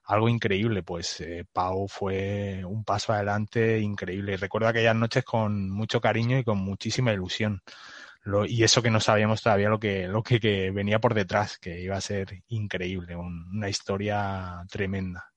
algo 0.05 0.29
increíble, 0.29 0.83
pues 0.83 1.19
eh, 1.19 1.45
Pau 1.51 1.87
fue 1.89 2.63
un 2.65 2.85
paso 2.85 3.11
adelante 3.11 3.79
increíble. 3.79 4.33
Y 4.33 4.35
recuerdo 4.37 4.69
aquellas 4.69 4.95
noches 4.95 5.25
con 5.25 5.69
mucho 5.69 5.99
cariño 5.99 6.39
y 6.39 6.45
con 6.45 6.59
muchísima 6.59 7.11
ilusión. 7.11 7.61
Lo, 8.27 8.45
y 8.45 8.63
eso 8.63 8.81
que 8.81 8.89
no 8.91 8.99
sabíamos 8.99 9.41
todavía 9.41 9.69
lo 9.69 9.79
que, 9.79 10.07
lo 10.07 10.21
que, 10.21 10.39
que 10.39 10.71
venía 10.71 10.99
por 10.99 11.13
detrás, 11.13 11.57
que 11.59 11.79
iba 11.81 11.95
a 11.95 12.01
ser 12.01 12.43
increíble, 12.49 13.15
un- 13.15 13.45
una 13.55 13.69
historia 13.69 14.63
tremenda. 14.69 15.31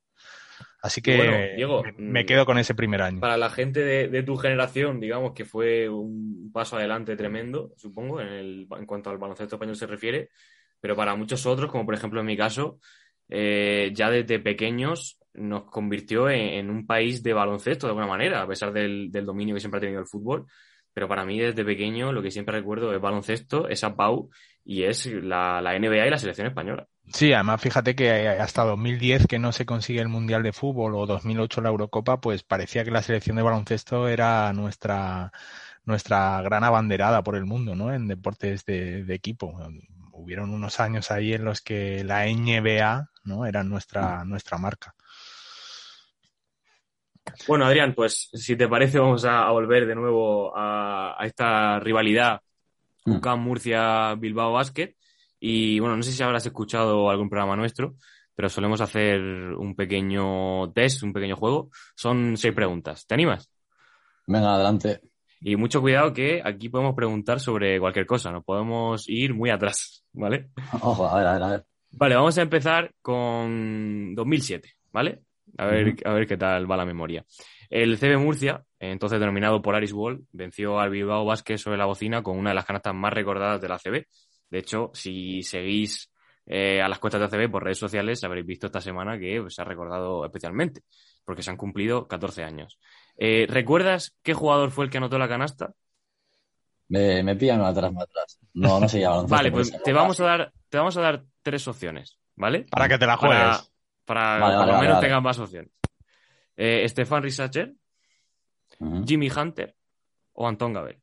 Así 0.83 1.03
que 1.03 1.17
Bueno, 1.17 1.37
Diego, 1.55 1.83
me, 1.85 1.93
me 1.99 2.27
quedo 2.27 2.47
con 2.47 2.59
ese 2.59 2.75
primer 2.75 3.03
año. 3.03 3.21
Para 3.21 3.37
la 3.37 3.51
gente 3.51 3.81
de, 3.81 4.09
de 4.09 4.23
tu 4.23 4.37
generación, 4.37 4.99
digamos 4.99 5.33
que 5.35 5.45
fue 5.45 5.89
un 5.89 6.51
paso 6.53 6.77
adelante 6.77 7.17
tremendo, 7.17 7.73
supongo, 7.77 8.21
en, 8.21 8.29
el, 8.29 8.69
en 8.77 8.87
cuanto 8.87 9.11
al 9.11 9.19
baloncesto 9.19 9.57
español 9.57 9.77
se 9.77 9.87
refiere, 9.87 10.31
pero 10.81 10.97
para 10.97 11.15
muchos 11.15 11.45
otros, 11.47 11.71
como 11.71 11.85
por 11.85 11.95
ejemplo 11.95 12.21
en 12.21 12.27
mi 12.27 12.37
caso, 12.37 12.79
eh, 13.29 13.91
ya 13.95 14.11
desde 14.11 14.39
pequeños 14.41 15.19
nos 15.35 15.65
convirtió 15.71 16.29
en, 16.31 16.41
en 16.41 16.71
un 16.71 16.87
país 16.87 17.23
de 17.23 17.33
baloncesto 17.35 17.87
de 17.87 17.91
alguna 17.91 18.07
manera, 18.07 18.43
a 18.43 18.49
pesar 18.49 18.73
del, 18.73 19.11
del 19.13 19.27
dominio 19.27 19.55
que 19.55 19.61
siempre 19.61 19.79
ha 19.79 19.81
tenido 19.83 20.01
el 20.01 20.07
fútbol. 20.07 20.47
Pero 20.93 21.09
para 21.09 21.25
mí, 21.25 21.39
desde 21.39 21.65
pequeño, 21.65 22.13
lo 22.13 22.23
que 22.23 22.31
siempre 22.31 22.59
recuerdo 22.59 22.95
es 22.95 23.01
baloncesto, 23.01 23.69
es 23.69 23.85
a 23.85 23.95
Pau 23.97 24.31
y 24.65 24.85
es 24.85 25.07
la, 25.07 25.61
la 25.63 25.75
NBA 25.77 26.07
y 26.07 26.11
la 26.11 26.19
selección 26.19 26.47
española. 26.47 26.89
Sí, 27.13 27.33
además 27.33 27.61
fíjate 27.61 27.95
que 27.97 28.29
hasta 28.29 28.63
2010 28.65 29.27
que 29.27 29.39
no 29.41 29.53
se 29.53 29.67
consigue 29.67 30.01
el 30.01 30.09
Mundial 30.09 30.43
de 30.45 30.53
Fútbol 30.53 30.95
o 30.95 31.07
2008 31.07 31.61
la 31.61 31.71
Eurocopa, 31.71 32.21
pues 32.21 32.45
parecía 32.45 32.85
que 32.85 32.93
la 32.93 33.03
selección 33.03 33.37
de 33.37 33.43
baloncesto 33.43 34.07
era 34.09 34.53
nuestra, 34.53 35.33
nuestra 35.85 36.41
gran 36.43 36.63
abanderada 36.65 37.23
por 37.23 37.35
el 37.37 37.47
mundo, 37.47 37.75
¿no? 37.75 37.93
En 37.93 38.07
deportes 38.07 38.65
de, 38.65 39.05
de 39.05 39.15
equipo. 39.15 39.59
Hubieron 40.13 40.51
unos 40.51 40.79
años 40.81 41.11
ahí 41.11 41.33
en 41.33 41.45
los 41.45 41.61
que 41.63 42.05
la 42.05 42.27
NBA, 42.29 43.11
¿no? 43.25 43.45
Era 43.47 43.65
nuestra, 43.65 44.25
nuestra 44.25 44.59
marca. 44.59 44.95
Bueno, 47.47 47.65
Adrián, 47.67 47.95
pues 47.95 48.29
si 48.33 48.57
te 48.57 48.69
parece, 48.69 48.99
vamos 48.99 49.25
a, 49.25 49.47
a 49.47 49.51
volver 49.51 49.87
de 49.87 49.95
nuevo 49.95 50.57
a, 50.57 51.21
a 51.21 51.27
esta 51.27 51.79
rivalidad 51.81 52.41
Mm. 53.05 53.17
UCAM 53.17 53.41
Murcia 53.41 54.15
Bilbao 54.15 54.53
Basket. 54.53 54.95
Y 55.39 55.79
bueno, 55.81 55.97
no 55.97 56.03
sé 56.03 56.13
si 56.13 56.23
habrás 56.23 56.45
escuchado 56.47 57.09
algún 57.11 57.31
programa 57.31 57.57
nuestro, 57.57 57.95
pero 58.35 58.49
solemos 58.49 58.81
hacer 58.81 59.21
un 59.21 59.75
pequeño 59.75 60.71
test, 60.73 61.03
un 61.03 61.13
pequeño 61.13 61.37
juego. 61.37 61.71
Son 61.97 62.37
seis 62.37 62.55
preguntas. 62.55 63.07
¿Te 63.07 63.15
animas? 63.15 63.51
Venga, 64.27 64.55
adelante. 64.55 65.01
Y 65.41 65.57
mucho 65.57 65.81
cuidado 65.81 66.13
que 66.13 66.43
aquí 66.45 66.69
podemos 66.69 66.95
preguntar 66.95 67.41
sobre 67.41 67.81
cualquier 67.81 68.05
cosa, 68.05 68.31
nos 68.31 68.45
podemos 68.45 69.09
ir 69.09 69.33
muy 69.33 69.49
atrás, 69.49 70.05
¿vale? 70.13 70.51
Ojo, 70.83 71.07
a 71.07 71.17
ver, 71.17 71.27
a 71.27 71.33
ver, 71.33 71.43
a 71.43 71.49
ver. 71.49 71.65
Vale, 71.93 72.15
vamos 72.15 72.37
a 72.37 72.43
empezar 72.43 72.93
con 73.01 74.15
2007, 74.15 74.75
¿vale? 74.93 75.23
A 75.61 75.67
ver, 75.67 75.95
a 76.07 76.13
ver 76.15 76.27
qué 76.27 76.39
tal 76.39 76.71
va 76.71 76.77
la 76.79 76.87
memoria. 76.87 77.23
El 77.69 77.99
CB 77.99 78.17
Murcia, 78.17 78.65
entonces 78.79 79.21
denominado 79.21 79.61
Polaris 79.61 79.93
Wall, 79.93 80.25
venció 80.33 80.81
al 80.81 80.89
Bilbao 80.89 81.27
Basket 81.27 81.59
sobre 81.59 81.77
la 81.77 81.85
bocina 81.85 82.23
con 82.23 82.39
una 82.39 82.51
de 82.51 82.55
las 82.55 82.65
canastas 82.65 82.95
más 82.95 83.13
recordadas 83.13 83.61
de 83.61 83.69
la 83.69 83.79
CB. 83.79 84.07
De 84.49 84.59
hecho, 84.59 84.91
si 84.95 85.43
seguís 85.43 86.11
eh, 86.47 86.81
a 86.81 86.89
las 86.89 86.99
cuentas 86.99 87.21
de 87.21 87.27
ACB 87.27 87.51
por 87.51 87.63
redes 87.63 87.77
sociales, 87.77 88.25
habréis 88.25 88.47
visto 88.47 88.69
esta 88.69 88.81
semana 88.81 89.19
que 89.19 89.39
pues, 89.43 89.55
se 89.55 89.61
ha 89.61 89.67
recordado 89.67 90.25
especialmente, 90.25 90.81
porque 91.27 91.43
se 91.43 91.51
han 91.51 91.59
cumplido 91.59 92.09
14 92.09 92.43
años. 92.43 92.79
Eh, 93.19 93.47
¿Recuerdas 93.47 94.17
qué 94.23 94.33
jugador 94.33 94.71
fue 94.71 94.87
el 94.87 94.91
que 94.91 94.97
anotó 94.97 95.19
la 95.19 95.29
canasta? 95.29 95.75
Me, 96.89 97.23
me 97.23 97.37
pillan 97.37 97.61
atrás, 97.61 97.93
me 97.93 98.03
atrás. 98.03 98.41
No, 98.55 98.81
no 98.81 98.89
sé 98.89 99.01
ya. 99.01 99.11
baloncesto, 99.11 99.37
Vale, 99.37 99.53
pues 99.53 99.71
te 99.83 99.93
vamos 99.93 100.19
a 100.21 100.25
dar, 100.25 100.53
te 100.71 100.79
vamos 100.79 100.97
a 100.97 101.03
dar 101.03 101.23
tres 101.43 101.69
opciones, 101.69 102.19
¿vale? 102.35 102.65
Para 102.71 102.89
que 102.89 102.97
te 102.97 103.07
la 103.07 103.19
juegues. 103.19 103.39
para 103.39 103.70
Vale, 104.17 104.41
por 104.41 104.49
vale, 104.51 104.55
lo 104.55 104.73
vale, 104.73 104.81
menos 104.83 104.97
vale. 104.97 105.07
tengas 105.07 105.23
más 105.23 105.39
opciones. 105.39 105.71
Eh, 106.57 106.87
Stefan 106.89 107.23
Risacher. 107.23 107.75
Jimmy 109.07 109.29
Hunter 109.31 109.77
o 110.33 110.49
Anton 110.49 110.73
Gabel. 110.73 111.01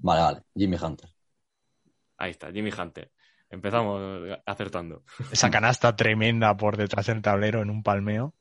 Vale, 0.00 0.20
vale. 0.22 0.42
Jimmy 0.54 0.76
Hunter. 0.80 1.10
Ahí 2.18 2.30
está, 2.30 2.52
Jimmy 2.52 2.70
Hunter. 2.70 3.10
Empezamos 3.50 4.38
acertando. 4.46 5.02
Esa 5.32 5.50
canasta 5.50 5.96
tremenda 5.96 6.56
por 6.56 6.76
detrás 6.76 7.06
del 7.06 7.22
tablero 7.22 7.62
en 7.62 7.70
un 7.70 7.82
palmeo. 7.82 8.34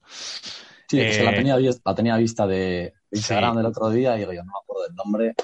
Sí, 0.90 1.00
es 1.02 1.18
que 1.18 1.24
la 1.24 1.32
Eh, 1.32 1.36
tenía, 1.36 1.58
la 1.58 1.96
tenía 1.96 2.18
vista 2.18 2.46
de 2.46 2.94
Instagram 3.12 3.52
Sí. 3.54 3.58
del 3.58 3.66
otro 3.68 3.90
día 3.90 4.16
y 4.16 4.20
digo, 4.20 4.34
yo 4.34 4.44
no 4.44 4.52
me 4.54 4.60
acuerdo 4.62 4.84
del 4.88 4.96
nombre. 4.96 5.36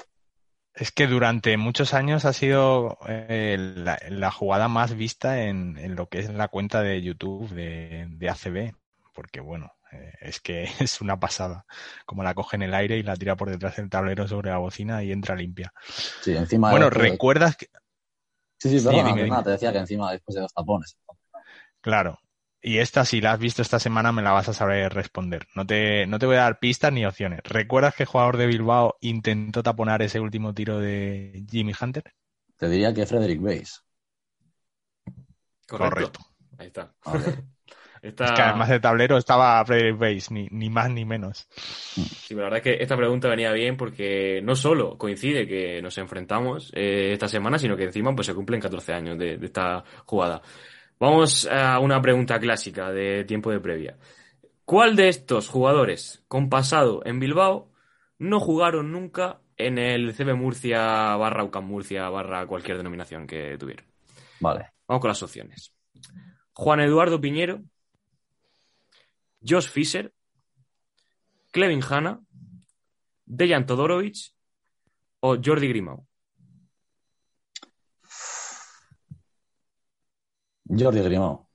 Es 0.74 0.90
que 0.90 1.06
durante 1.06 1.56
muchos 1.56 1.94
años 1.94 2.24
ha 2.24 2.32
sido 2.32 2.98
eh, 3.08 3.56
la, 3.58 3.98
la 4.08 4.30
jugada 4.32 4.66
más 4.68 4.94
vista 4.94 5.42
en, 5.44 5.78
en 5.78 5.94
lo 5.94 6.08
que 6.08 6.18
es 6.18 6.30
la 6.32 6.48
cuenta 6.48 6.82
de 6.82 7.00
YouTube 7.00 7.48
de, 7.50 8.06
de 8.10 8.28
ACB, 8.28 8.74
porque 9.14 9.40
bueno, 9.40 9.72
eh, 9.92 10.12
es 10.20 10.40
que 10.40 10.64
es 10.80 11.00
una 11.00 11.20
pasada, 11.20 11.64
como 12.06 12.24
la 12.24 12.34
coge 12.34 12.56
en 12.56 12.62
el 12.62 12.74
aire 12.74 12.96
y 12.98 13.02
la 13.04 13.16
tira 13.16 13.36
por 13.36 13.50
detrás 13.50 13.76
del 13.76 13.88
tablero 13.88 14.26
sobre 14.26 14.50
la 14.50 14.58
bocina 14.58 15.02
y 15.04 15.12
entra 15.12 15.36
limpia. 15.36 15.72
Sí, 16.20 16.32
encima 16.36 16.70
Bueno, 16.70 16.86
de- 16.90 16.90
¿recuerdas 16.90 17.56
que, 17.56 17.68
Sí, 18.58 18.68
sí, 18.70 18.80
Sí, 18.80 18.88
dime, 18.88 19.26
nada, 19.28 19.42
dime. 19.42 19.44
te 19.44 19.50
decía 19.50 19.72
que 19.72 19.78
encima 19.78 20.10
después 20.12 20.34
de 20.34 20.40
dos 20.42 20.52
tapones. 20.54 20.96
Claro. 21.80 22.18
Y 22.64 22.78
esta, 22.78 23.04
si 23.04 23.20
la 23.20 23.32
has 23.32 23.38
visto 23.38 23.62
esta 23.62 23.78
semana, 23.78 24.10
me 24.10 24.22
la 24.22 24.32
vas 24.32 24.48
a 24.48 24.54
saber 24.54 24.92
responder. 24.92 25.46
No 25.54 25.64
te, 25.66 26.06
no 26.06 26.18
te 26.18 26.26
voy 26.26 26.36
a 26.36 26.40
dar 26.40 26.58
pistas 26.58 26.92
ni 26.92 27.04
opciones. 27.06 27.40
¿Recuerdas 27.44 27.94
que 27.94 28.02
el 28.04 28.08
jugador 28.08 28.36
de 28.38 28.46
Bilbao 28.46 28.96
intentó 29.00 29.62
taponar 29.62 30.02
ese 30.02 30.18
último 30.20 30.52
tiro 30.54 30.80
de 30.80 31.44
Jimmy 31.50 31.72
Hunter? 31.80 32.12
Te 32.56 32.68
diría 32.68 32.92
que 32.92 33.06
Frederick 33.06 33.40
Bass. 33.40 33.84
Correcto. 35.66 36.20
Ahí 36.58 36.66
está. 36.68 36.94
Esta- 38.02 38.24
Es 38.24 38.32
que 38.32 38.42
además 38.42 38.68
de 38.70 38.80
tablero 38.80 39.18
estaba 39.18 39.64
Frederick 39.64 39.98
Bass, 39.98 40.30
ni, 40.30 40.48
ni 40.50 40.70
más 40.70 40.90
ni 40.90 41.04
menos. 41.04 41.46
Sí, 42.26 42.34
la 42.34 42.44
verdad 42.44 42.58
es 42.58 42.62
que 42.64 42.82
esta 42.82 42.96
pregunta 42.96 43.28
venía 43.28 43.52
bien 43.52 43.76
porque 43.76 44.40
no 44.42 44.56
solo 44.56 44.96
coincide 44.96 45.46
que 45.46 45.82
nos 45.82 45.98
enfrentamos 45.98 46.72
eh, 46.74 47.12
esta 47.12 47.28
semana, 47.28 47.58
sino 47.58 47.76
que 47.76 47.84
encima 47.84 48.14
pues 48.14 48.26
se 48.26 48.34
cumplen 48.34 48.60
14 48.60 48.94
años 48.94 49.18
de, 49.18 49.36
de 49.36 49.46
esta 49.46 49.84
jugada. 50.06 50.40
Vamos 50.98 51.46
a 51.46 51.78
una 51.80 52.00
pregunta 52.00 52.38
clásica 52.38 52.90
de 52.90 53.24
tiempo 53.24 53.50
de 53.50 53.60
previa. 53.60 53.98
¿Cuál 54.64 54.96
de 54.96 55.08
estos 55.08 55.48
jugadores 55.48 56.24
con 56.28 56.48
pasado 56.48 57.02
en 57.04 57.20
Bilbao 57.20 57.70
no 58.18 58.40
jugaron 58.40 58.92
nunca 58.92 59.40
en 59.56 59.78
el 59.78 60.14
CB 60.14 60.34
Murcia 60.34 61.16
barra 61.16 61.44
UCAM 61.44 61.66
Murcia 61.66 62.08
barra 62.08 62.46
cualquier 62.46 62.78
denominación 62.78 63.26
que 63.26 63.58
tuvieran? 63.58 63.86
Vale. 64.40 64.70
Vamos 64.86 65.00
con 65.00 65.08
las 65.08 65.22
opciones. 65.22 65.74
Juan 66.52 66.80
Eduardo 66.80 67.20
Piñero, 67.20 67.62
Josh 69.46 69.68
Fisher, 69.68 70.12
Clevin 71.50 71.82
Hanna, 71.82 72.20
Dejan 73.26 73.66
Todorovic 73.66 74.16
o 75.20 75.36
Jordi 75.42 75.68
Grimau. 75.68 76.06
Jordi 80.68 81.02
Grimau. 81.02 81.46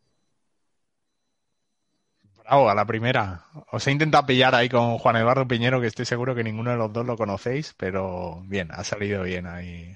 Bravo, 2.38 2.70
a 2.70 2.76
la 2.76 2.86
primera. 2.86 3.46
Os 3.72 3.86
he 3.88 3.92
intentado 3.92 4.26
pillar 4.26 4.56
ahí 4.56 4.70
con 4.70 4.98
Juan 4.98 5.16
Eduardo 5.18 5.48
Piñero, 5.48 5.82
que 5.82 5.88
estoy 5.88 6.06
seguro 6.06 6.34
que 6.34 6.44
ninguno 6.44 6.72
de 6.72 6.78
los 6.78 6.92
dos 6.92 7.06
lo 7.06 7.16
conocéis, 7.16 7.76
pero 7.78 8.42
bien, 8.46 8.70
ha 8.72 8.84
salido 8.84 9.24
bien 9.24 9.46
ahí. 9.46 9.96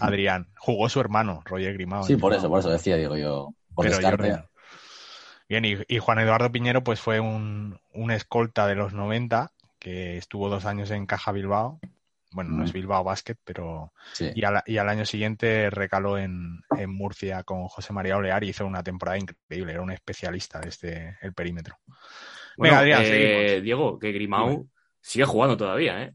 Adrián. 0.00 0.48
Jugó 0.58 0.88
su 0.88 1.00
hermano, 1.00 1.42
Roger 1.44 1.74
Grimao. 1.74 2.02
Sí, 2.02 2.14
en 2.14 2.20
por 2.20 2.34
eso, 2.34 2.48
por 2.48 2.60
eso 2.60 2.70
decía, 2.70 2.96
digo 2.96 3.16
yo. 3.16 3.54
Por 3.74 3.86
Pero. 3.86 4.00
Jordi. 4.02 4.30
Bien, 5.48 5.64
y, 5.64 5.76
y 5.88 5.98
Juan 5.98 6.18
Eduardo 6.18 6.52
Piñero 6.52 6.84
pues 6.84 7.00
fue 7.00 7.20
un, 7.20 7.80
un 7.94 8.10
escolta 8.10 8.66
de 8.66 8.74
los 8.74 8.92
90 8.92 9.52
que 9.78 10.18
estuvo 10.18 10.48
dos 10.50 10.66
años 10.66 10.90
en 10.90 11.06
Caja 11.06 11.32
Bilbao. 11.32 11.80
Bueno, 12.30 12.50
no 12.50 12.64
es 12.64 12.70
Mm. 12.70 12.74
Bilbao 12.74 13.04
Basket, 13.04 13.36
pero... 13.44 13.92
Sí. 14.12 14.30
Y 14.34 14.44
al, 14.44 14.62
y 14.66 14.76
al 14.76 14.88
año 14.88 15.04
siguiente 15.06 15.70
recaló 15.70 16.18
en, 16.18 16.60
en 16.76 16.90
Murcia 16.90 17.42
con 17.42 17.68
José 17.68 17.92
María 17.92 18.16
Olear 18.16 18.44
y 18.44 18.50
hizo 18.50 18.66
una 18.66 18.82
temporada 18.82 19.18
increíble. 19.18 19.72
Era 19.72 19.82
un 19.82 19.90
especialista 19.92 20.60
desde 20.60 21.16
el 21.22 21.32
perímetro. 21.32 21.76
Bueno, 22.56 22.74
Venga, 22.74 22.78
Adrián, 22.80 23.02
eh, 23.02 23.06
seguimos. 23.06 23.62
Diego, 23.62 23.98
que 23.98 24.12
Grimau 24.12 24.68
sigue 25.00 25.24
jugando 25.24 25.56
todavía, 25.56 26.02
¿eh? 26.02 26.12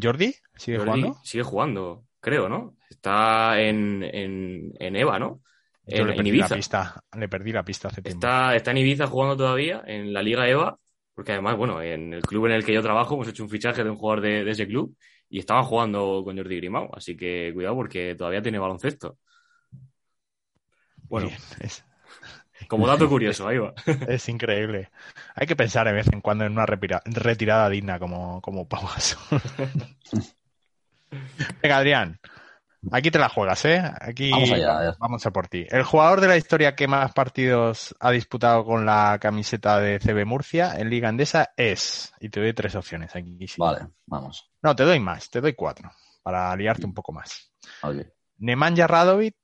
¿Jordi? 0.00 0.34
¿Sigue 0.56 0.76
Jordi 0.78 0.90
jugando? 1.00 1.20
Sigue 1.24 1.42
jugando, 1.44 2.04
creo, 2.20 2.48
¿no? 2.48 2.76
Está 2.90 3.60
en, 3.60 4.02
en, 4.02 4.72
en 4.78 4.96
EVA, 4.96 5.18
¿no? 5.18 5.40
Yo 5.86 5.98
En, 5.98 6.06
le 6.06 6.10
en 6.12 6.16
perdí 6.18 6.28
Ibiza. 6.30 6.48
la 6.50 6.56
pista. 6.56 7.00
Le 7.16 7.28
perdí 7.28 7.52
la 7.52 7.64
pista 7.64 7.88
hace 7.88 8.02
tiempo. 8.02 8.18
Está, 8.26 8.54
está 8.56 8.72
en 8.72 8.78
Ibiza 8.78 9.06
jugando 9.06 9.36
todavía, 9.36 9.82
en 9.86 10.12
la 10.12 10.20
Liga 10.22 10.46
EVA, 10.48 10.76
porque 11.14 11.32
además, 11.32 11.56
bueno, 11.56 11.80
en 11.80 12.12
el 12.12 12.22
club 12.22 12.46
en 12.46 12.52
el 12.52 12.64
que 12.64 12.74
yo 12.74 12.82
trabajo 12.82 13.14
hemos 13.14 13.28
hecho 13.28 13.42
un 13.44 13.48
fichaje 13.48 13.82
de 13.84 13.88
un 13.90 13.96
jugador 13.96 14.20
de, 14.22 14.44
de 14.44 14.50
ese 14.50 14.66
club 14.66 14.94
y 15.28 15.38
estaban 15.38 15.64
jugando 15.64 16.22
con 16.24 16.36
Jordi 16.36 16.56
Grimau, 16.56 16.90
así 16.94 17.16
que 17.16 17.50
cuidado 17.54 17.74
porque 17.76 18.14
todavía 18.14 18.42
tiene 18.42 18.58
baloncesto. 18.58 19.18
Bueno, 21.08 21.28
Bien, 21.28 21.38
es, 21.60 21.84
como 22.68 22.86
dato 22.86 23.08
curioso, 23.08 23.46
ahí 23.46 23.58
va. 23.58 23.74
es 24.08 24.28
increíble. 24.28 24.90
Hay 25.34 25.46
que 25.46 25.56
pensar 25.56 25.86
de 25.86 25.92
vez 25.92 26.06
en 26.12 26.20
cuando 26.20 26.44
en 26.44 26.52
una 26.52 26.66
retirada 26.66 27.68
digna 27.68 27.98
como, 27.98 28.40
como 28.40 28.68
Pau 28.68 28.86
Gasol. 28.86 29.40
Venga, 31.62 31.76
Adrián. 31.78 32.18
Aquí 32.92 33.10
te 33.10 33.18
la 33.18 33.28
juegas, 33.28 33.64
¿eh? 33.64 33.82
Aquí 34.00 34.30
Vamos 34.30 34.50
allá, 34.52 34.96
vamos 34.98 35.26
a 35.26 35.30
por 35.32 35.48
ti. 35.48 35.66
El 35.68 35.82
jugador 35.82 36.20
de 36.20 36.28
la 36.28 36.36
historia 36.36 36.76
que 36.76 36.86
más 36.86 37.12
partidos 37.12 37.94
ha 38.00 38.10
disputado 38.10 38.64
con 38.64 38.86
la 38.86 39.18
camiseta 39.20 39.80
de 39.80 39.98
CB 39.98 40.24
Murcia 40.24 40.74
en 40.78 40.88
Liga 40.90 41.08
Andesa 41.08 41.52
es, 41.56 42.12
y 42.20 42.28
te 42.28 42.40
doy 42.40 42.52
tres 42.52 42.74
opciones 42.74 43.14
aquí. 43.16 43.36
sí. 43.48 43.56
Vale, 43.58 43.88
vamos. 44.06 44.50
No, 44.62 44.74
te 44.76 44.84
doy 44.84 45.00
más, 45.00 45.30
te 45.30 45.40
doy 45.40 45.54
cuatro, 45.54 45.90
para 46.22 46.54
liarte 46.56 46.86
un 46.86 46.94
poco 46.94 47.12
más. 47.12 47.52
Ok. 47.82 48.06
Nemanja 48.38 48.86
Radovic, 48.86 49.34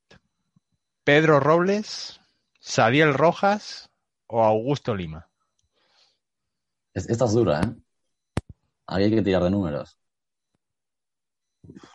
Pedro 1.04 1.40
Robles, 1.40 2.20
Sadiel 2.60 3.14
Rojas 3.14 3.90
o 4.28 4.44
Augusto 4.44 4.94
Lima. 4.94 5.28
Es- 6.94 7.08
Esta 7.08 7.24
es 7.24 7.32
dura, 7.32 7.60
¿eh? 7.60 7.74
Ahí 8.86 9.04
hay 9.04 9.10
que 9.10 9.22
tirar 9.22 9.42
de 9.42 9.50
números. 9.50 9.98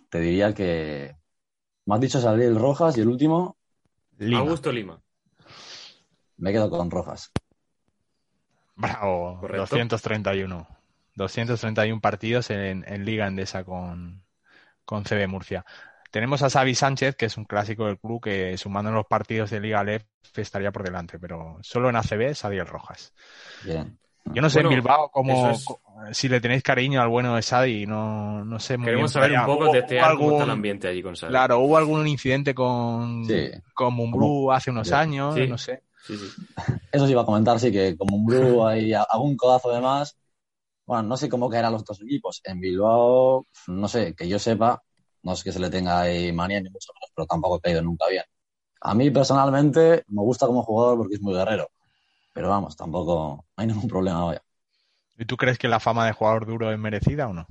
Te 0.09 0.19
diría 0.19 0.53
que. 0.53 1.16
Me 1.87 1.95
has 1.95 2.01
dicho 2.01 2.19
salir 2.19 2.45
el 2.45 2.59
Rojas 2.59 2.97
y 2.97 3.01
el 3.01 3.07
último 3.07 3.57
Lima. 4.17 4.39
Augusto 4.39 4.73
Lima. 4.73 5.01
me 6.35 6.51
quedo 6.51 6.69
con 6.69 6.91
Rojas. 6.91 7.31
Bravo, 8.75 9.39
Correcto. 9.39 9.61
231. 9.61 10.67
231 11.15 12.01
partidos 12.01 12.49
en, 12.49 12.83
en 12.85 13.05
Liga 13.05 13.25
Endesa 13.25 13.63
con, 13.63 14.21
con 14.83 15.05
CB 15.05 15.29
Murcia. 15.29 15.65
Tenemos 16.11 16.43
a 16.43 16.49
Xavi 16.49 16.75
Sánchez, 16.75 17.15
que 17.15 17.27
es 17.27 17.37
un 17.37 17.45
clásico 17.45 17.85
del 17.85 17.99
club, 17.99 18.21
que 18.21 18.57
sumando 18.57 18.91
los 18.91 19.05
partidos 19.05 19.49
de 19.49 19.61
Liga 19.61 19.83
LEF 19.83 20.03
estaría 20.35 20.73
por 20.73 20.83
delante, 20.83 21.17
pero 21.19 21.57
solo 21.61 21.89
en 21.89 21.95
ACB 21.95 22.35
Sadiel 22.35 22.67
Rojas. 22.67 23.13
Bien. 23.63 23.97
Yo 24.33 24.41
no 24.41 24.49
sé 24.49 24.57
Bueno, 24.59 24.69
en 24.71 24.75
Bilbao 24.75 25.09
cómo, 25.11 25.49
es- 25.49 25.65
si 26.11 26.27
le 26.29 26.39
tenéis 26.41 26.61
cariño 26.63 27.01
al 27.01 27.07
bueno 27.09 27.35
de 27.35 27.41
Sadi, 27.41 27.85
no, 27.85 28.43
no 28.45 28.59
sé 28.59 28.77
muy 28.77 28.85
Queremos 28.85 29.13
bien 29.13 29.23
saber 29.23 29.39
un 29.39 29.45
poco, 29.45 29.71
testear 29.71 30.11
hubo 30.11 30.17
cómo 30.17 30.31
está 30.31 30.35
el 30.35 30.41
algún- 30.41 30.51
ambiente 30.51 30.87
allí 30.87 31.01
con 31.01 31.15
Sadi. 31.15 31.31
Claro, 31.31 31.59
hubo 31.59 31.77
algún 31.77 32.07
incidente 32.07 32.53
con, 32.53 33.25
Sí. 33.25 33.49
con 33.73 33.93
Mumbrú 33.93 34.51
hace 34.51 34.69
unos 34.71 34.87
Sí. 34.87 34.93
años, 34.93 35.33
Sí. 35.35 35.47
no 35.47 35.57
sé. 35.57 35.83
Sí, 36.05 36.17
sí. 36.17 36.25
Eso 36.91 37.05
sí 37.05 37.11
iba 37.11 37.21
a 37.23 37.25
comentar, 37.25 37.59
sí, 37.59 37.71
que 37.71 37.97
como 37.97 38.15
un 38.15 38.25
Blue 38.25 38.65
hay 38.65 38.93
algún 38.93 39.35
codazo 39.35 39.71
de 39.71 39.81
más. 39.81 40.17
Bueno, 40.85 41.03
no 41.03 41.17
sé 41.17 41.27
cómo 41.27 41.49
caerán 41.49 41.73
los 41.73 41.81
otros 41.81 42.01
equipos. 42.01 42.39
En 42.45 42.59
Bilbao, 42.61 43.45
no 43.67 43.87
sé, 43.89 44.13
que 44.15 44.27
yo 44.29 44.39
sepa, 44.39 44.81
no 45.23 45.33
es 45.33 45.43
que 45.43 45.51
se 45.51 45.59
le 45.59 45.69
tenga 45.69 45.99
ahí 46.01 46.31
manía 46.31 46.61
ni 46.61 46.69
mucho 46.69 46.93
menos, 46.93 47.11
pero 47.13 47.25
tampoco 47.25 47.55
ha 47.55 47.59
caído 47.59 47.81
nunca 47.81 48.07
bien. 48.07 48.23
A 48.81 48.93
mí 48.93 49.09
personalmente 49.09 50.03
me 50.07 50.21
gusta 50.21 50.45
como 50.45 50.61
jugador 50.63 50.97
porque 50.99 51.15
es 51.15 51.21
muy 51.21 51.33
guerrero. 51.33 51.67
Pero 52.37 52.49
vamos, 52.49 52.77
tampoco 52.77 53.45
no 53.57 53.61
hay 53.61 53.65
ningún 53.65 53.89
problema, 53.89 54.25
vaya. 54.25 54.43
¿Y 55.17 55.25
tú 55.25 55.37
crees 55.37 55.57
que 55.57 55.67
la 55.67 55.79
fama 55.79 56.05
de 56.05 56.11
jugador 56.11 56.45
duro 56.45 56.71
es 56.71 56.77
merecida 56.77 57.27
o 57.27 57.33
no? 57.33 57.47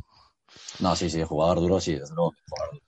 No, 0.78 0.94
sí, 0.94 1.10
sí, 1.10 1.20
jugador 1.24 1.58
duro, 1.58 1.80
sí, 1.80 1.94
desde 1.94 2.14
luego. 2.14 2.30
que 2.30 2.42
jugador 2.48 2.74
duro. 2.74 2.86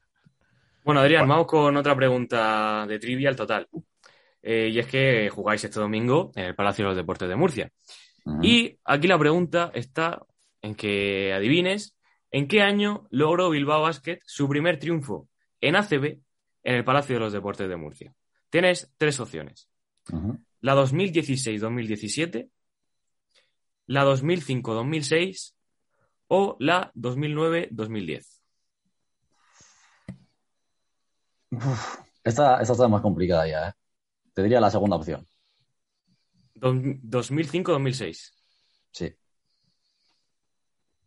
Bueno, 0.85 1.01
Adrián, 1.01 1.27
vamos 1.27 1.49
con 1.49 1.77
otra 1.77 1.97
pregunta 1.97 2.87
de 2.87 3.01
trivial 3.01 3.35
total. 3.35 3.69
Eh, 4.41 4.69
y 4.71 4.79
es 4.79 4.87
que 4.87 5.29
jugáis 5.29 5.65
este 5.65 5.81
domingo 5.81 6.31
en 6.37 6.45
el 6.45 6.55
Palacio 6.55 6.85
de 6.85 6.91
los 6.91 6.97
Deportes 6.97 7.29
de 7.29 7.35
Murcia. 7.35 7.73
Y 8.43 8.79
aquí 8.85 9.09
la 9.09 9.19
pregunta 9.19 9.73
está 9.75 10.25
en 10.63 10.77
que 10.77 11.33
adivines 11.35 11.97
en 12.31 12.47
qué 12.47 12.63
año 12.63 13.09
logró 13.11 13.51
Bilbao 13.51 13.83
Basket 13.83 14.21
su 14.25 14.49
primer 14.49 14.79
triunfo 14.79 15.29
en 15.61 15.75
ACB 15.75 16.21
en 16.63 16.75
el 16.77 16.85
Palacio 16.85 17.17
de 17.17 17.21
los 17.23 17.33
Deportes 17.33 17.69
de 17.69 17.77
Murcia. 17.77 18.15
Tienes 18.51 18.89
tres 18.99 19.19
opciones. 19.19 19.69
Ujú. 20.13 20.39
La 20.61 20.75
2016-2017, 20.75 22.51
la 23.87 24.05
2005-2006 24.05 25.55
o 26.29 26.57
la 26.59 26.93
2009-2010. 26.95 28.27
Esta, 32.25 32.61
esta 32.61 32.73
está 32.73 32.89
más 32.89 33.01
complicada 33.03 33.47
ya, 33.49 33.69
¿eh? 33.69 33.73
Te 34.35 34.43
diría 34.43 34.61
la 34.61 34.71
segunda 34.71 34.97
opción. 34.97 35.27
Dos- 36.55 36.75
2005-2006. 36.77 38.33
Sí. 38.91 39.15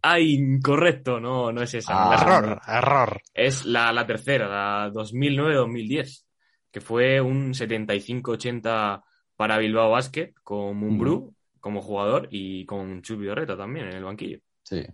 Ay, 0.02 0.34
incorrecto, 0.34 1.20
no, 1.20 1.52
no 1.52 1.62
es 1.62 1.76
esa. 1.76 1.94
Ah, 1.94 2.16
error, 2.20 2.62
error. 2.68 3.22
Es 3.34 3.66
la, 3.66 3.92
la 3.94 4.06
tercera, 4.08 4.48
la 4.48 4.92
2009-2010, 4.92 6.26
que 6.72 6.82
fue 6.82 7.22
un 7.22 7.54
75-80 7.54 9.04
para 9.41 9.58
Bilbao 9.58 9.89
Basket 9.89 10.36
con 10.43 10.77
Mumbrú 10.77 11.34
como 11.60 11.82
jugador 11.82 12.27
y 12.30 12.63
con 12.67 13.01
Chupi 13.01 13.27
Orreta 13.27 13.58
también 13.58 13.88
en 13.88 13.93
el 13.93 14.04
banquillo. 14.04 14.38
Sí. 14.62 14.86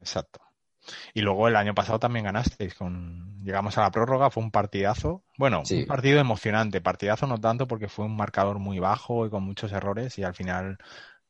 Exacto. 0.00 0.40
Y 1.14 1.20
luego 1.20 1.46
el 1.46 1.54
año 1.54 1.76
pasado 1.76 2.00
también 2.00 2.24
ganasteis 2.24 2.74
con 2.74 3.38
llegamos 3.44 3.78
a 3.78 3.82
la 3.82 3.92
prórroga, 3.92 4.30
fue 4.30 4.42
un 4.42 4.50
partidazo. 4.50 5.22
Bueno, 5.36 5.62
Sí. 5.64 5.82
un 5.82 5.86
partido 5.86 6.18
emocionante, 6.18 6.80
partidazo 6.80 7.28
no 7.28 7.38
tanto 7.38 7.68
porque 7.68 7.86
fue 7.88 8.06
un 8.06 8.16
marcador 8.16 8.58
muy 8.58 8.80
bajo 8.80 9.24
y 9.24 9.30
con 9.30 9.44
muchos 9.44 9.70
errores 9.70 10.18
y 10.18 10.24
al 10.24 10.34
final 10.34 10.76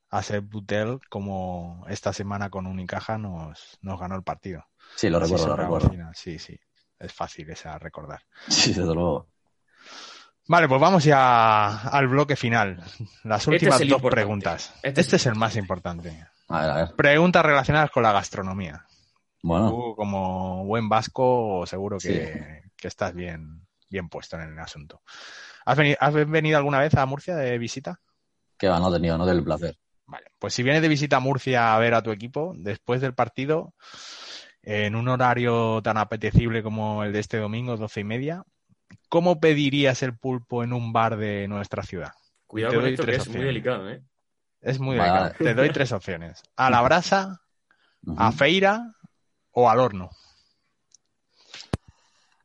Asep 0.09 0.43
Butel 0.49 1.01
como 1.11 1.85
esta 1.91 2.15
semana 2.15 2.49
con 2.49 2.67
Unicaja 2.67 3.19
nos, 3.19 3.79
nos 3.83 4.01
ganó 4.01 4.17
el 4.17 4.23
partido. 4.23 4.65
Sí, 4.97 5.11
lo 5.11 5.19
Así 5.19 5.35
recuerdo, 5.35 5.57
lo 5.57 5.63
recuerdo. 5.63 5.91
Sí, 6.15 6.39
sí. 6.39 6.59
Es 6.99 7.13
fácil 7.13 7.51
esa 7.51 7.79
recordar. 7.79 8.23
Sí, 8.49 8.71
desde 8.73 8.95
luego. 8.95 9.29
Vale, 10.49 10.67
pues 10.69 10.81
vamos 10.81 11.05
ya 11.05 11.83
al 11.89 12.09
bloque 12.09 12.35
final. 12.37 12.83
Las 13.25 13.43
Este 13.43 13.51
últimas 13.51 13.75
es 13.77 13.81
el 13.83 13.89
dos 13.89 13.99
importante. 13.99 14.11
preguntas. 14.23 14.73
Este 14.83 15.01
Este, 15.03 15.17
es 15.17 15.23
es 15.23 15.27
el 15.27 15.35
más 15.35 15.57
importante. 15.57 16.27
A 16.49 16.61
ver, 16.63 16.71
a 16.71 16.75
ver. 16.77 16.95
Preguntas 16.97 17.45
relacionadas 17.45 17.91
con 17.91 18.03
la 18.03 18.13
gastronomía. 18.13 18.87
Bueno, 19.43 19.69
Tú, 19.71 19.95
como 19.95 20.65
buen 20.65 20.89
vasco, 20.89 21.65
seguro 21.67 21.99
que, 21.99 22.63
que 22.77 22.89
estás 22.89 23.15
bien, 23.15 23.67
bien 23.91 24.09
puesto 24.09 24.37
en 24.37 24.53
el 24.53 24.59
asunto. 24.59 25.03
¿Has 25.67 25.77
venido, 25.77 25.97
¿Has 26.01 26.15
venido 26.15 26.57
alguna 26.57 26.81
vez 26.81 26.95
a 26.95 27.05
Murcia 27.07 27.37
de 27.37 27.59
visita? 27.59 28.01
que 28.57 28.67
va, 28.69 28.81
no 28.81 28.89
he 28.89 28.93
tenido, 28.95 29.17
no 29.17 29.25
del 29.27 29.45
placer. 29.45 29.77
Vale, 30.07 30.27
pues 30.41 30.53
si 30.55 30.65
vienes 30.65 30.83
de 30.83 30.89
visita 30.89 31.19
a 31.19 31.21
Murcia 31.21 31.77
a 31.77 31.79
ver 31.79 31.95
a 31.95 32.03
tu 32.03 32.11
equipo, 32.11 32.55
después 32.57 33.01
del 33.01 33.15
partido, 33.15 33.75
en 34.63 34.97
un 34.97 35.07
horario 35.09 35.81
tan 35.83 35.97
apetecible 35.99 36.63
como 36.65 37.05
el 37.05 37.13
de 37.13 37.21
este 37.21 37.37
domingo, 37.37 37.77
doce 37.77 38.01
y 38.01 38.05
media, 38.05 38.43
¿cómo 39.09 39.41
pedirías 39.41 40.03
el 40.03 40.17
pulpo 40.17 40.63
en 40.65 40.73
un 40.73 40.93
bar 40.93 41.17
de 41.17 41.47
nuestra 41.49 41.83
ciudad? 41.83 42.13
Cuidado 42.47 42.73
Te 42.73 42.77
con 42.77 42.85
doy 42.85 42.93
esto 42.93 43.07
que 43.07 43.13
tres 43.13 43.23
es 43.23 43.29
muy 43.29 43.43
opciones. 43.43 43.47
delicado, 43.47 43.91
¿eh? 43.91 44.03
Es 44.61 44.79
muy 44.81 44.97
Vale, 44.97 45.11
delicado. 45.13 45.45
Te 45.45 45.55
doy 45.55 45.71
tres 45.71 45.93
opciones. 45.93 46.43
A 46.57 46.71
la 46.71 46.81
brasa, 46.83 47.43
a 48.17 48.33
feira 48.33 48.95
o 49.53 49.69
al 49.71 49.79
horno. 49.81 50.11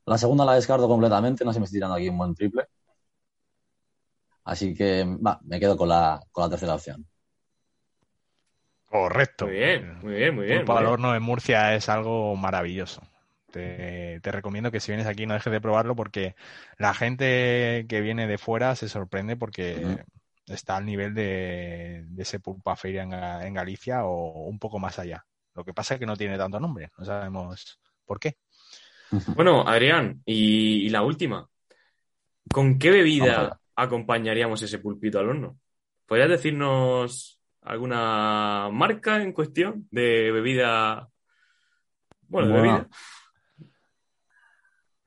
La 0.06 0.18
segunda 0.18 0.46
la 0.46 0.54
descarto 0.56 0.88
completamente, 0.88 1.44
no 1.44 1.52
sé 1.52 1.56
si 1.56 1.60
me 1.60 1.66
estoy 1.66 1.78
tirando 1.78 1.96
aquí 1.96 2.10
un 2.10 2.18
buen 2.18 2.36
triple. 2.36 2.68
Así 4.46 4.74
que, 4.76 5.04
va, 5.06 5.40
me 5.44 5.60
quedo 5.60 5.78
con 5.78 5.90
la, 5.90 6.22
con 6.32 6.44
la 6.44 6.50
tercera 6.50 6.76
opción. 6.76 7.06
Correcto. 8.86 9.46
Muy 9.46 9.56
bien, 9.56 10.00
muy 10.02 10.14
bien, 10.14 10.36
muy 10.36 10.46
bien. 10.46 10.60
Pulpo 10.60 10.74
muy 10.74 10.78
al 10.78 10.84
bien. 10.84 10.94
horno 10.94 11.16
en 11.16 11.24
Murcia 11.24 11.76
es 11.76 11.90
algo 11.90 12.36
maravilloso. 12.36 13.02
Te, 13.54 14.20
te 14.22 14.32
recomiendo 14.32 14.72
que 14.72 14.80
si 14.80 14.92
vienes 14.92 15.08
aquí 15.08 15.26
no 15.28 15.36
dejes 15.36 15.54
de 15.54 15.62
probarlo 15.62 15.96
porque 15.96 16.36
la 16.78 16.94
gente 16.96 17.86
que 17.88 18.02
viene 18.02 18.28
de 18.28 18.38
fuera 18.40 18.76
se 18.76 18.90
sorprende 18.90 19.38
porque 19.38 20.04
está 20.48 20.78
al 20.78 20.86
nivel 20.86 21.14
de, 21.14 22.04
de 22.08 22.24
ese 22.24 22.40
pulpo 22.40 22.72
a 22.72 22.76
feria 22.76 23.04
en, 23.04 23.12
Ga- 23.12 23.46
en 23.46 23.54
Galicia 23.54 24.06
o 24.06 24.46
un 24.50 24.60
poco 24.60 24.80
más 24.80 25.00
allá. 25.00 25.26
Lo 25.56 25.64
que 25.66 25.74
pasa 25.74 25.94
es 25.96 26.00
que 26.00 26.08
no 26.08 26.18
tiene 26.18 26.38
tanto 26.38 26.60
nombre, 26.60 26.92
no 26.98 27.06
sabemos 27.06 27.80
por 28.06 28.20
qué. 28.20 28.38
Bueno, 29.34 29.68
Adrián, 29.68 30.22
y, 30.26 30.86
y 30.88 30.90
la 30.90 31.04
última. 31.04 31.48
¿Con 32.52 32.78
qué 32.80 32.92
bebida 32.92 33.34
allá. 33.36 33.60
acompañaría 33.76 34.48
ese 34.54 34.80
pulpito 34.80 35.20
al 35.20 35.30
horno? 35.30 35.60
¿Podrías 36.06 36.30
decirnos 36.30 37.40
alguna 37.62 38.70
marca 38.72 39.22
en 39.24 39.34
cuestión 39.34 39.88
de 39.92 40.32
bebida? 40.32 41.10
Bueno, 42.28 42.48
de 42.50 42.54
Bueno, 42.54 42.56
bebida. 42.56 42.90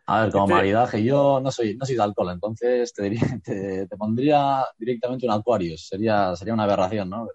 A 0.08 0.22
ver, 0.22 0.30
como 0.32 0.44
Este- 0.44 0.54
maridaje, 0.54 1.04
yo 1.04 1.40
no 1.42 1.50
soy, 1.50 1.76
no 1.76 1.84
soy 1.84 1.96
de 1.96 2.02
alcohol, 2.02 2.30
entonces 2.32 2.92
te, 2.92 3.02
diría, 3.04 3.20
te, 3.44 3.86
te 3.86 3.96
pondría 3.96 4.64
directamente 4.78 5.26
un 5.26 5.32
Aquarius. 5.32 5.88
Sería, 5.88 6.34
sería 6.36 6.54
una 6.54 6.64
aberración, 6.64 7.10
¿no? 7.10 7.26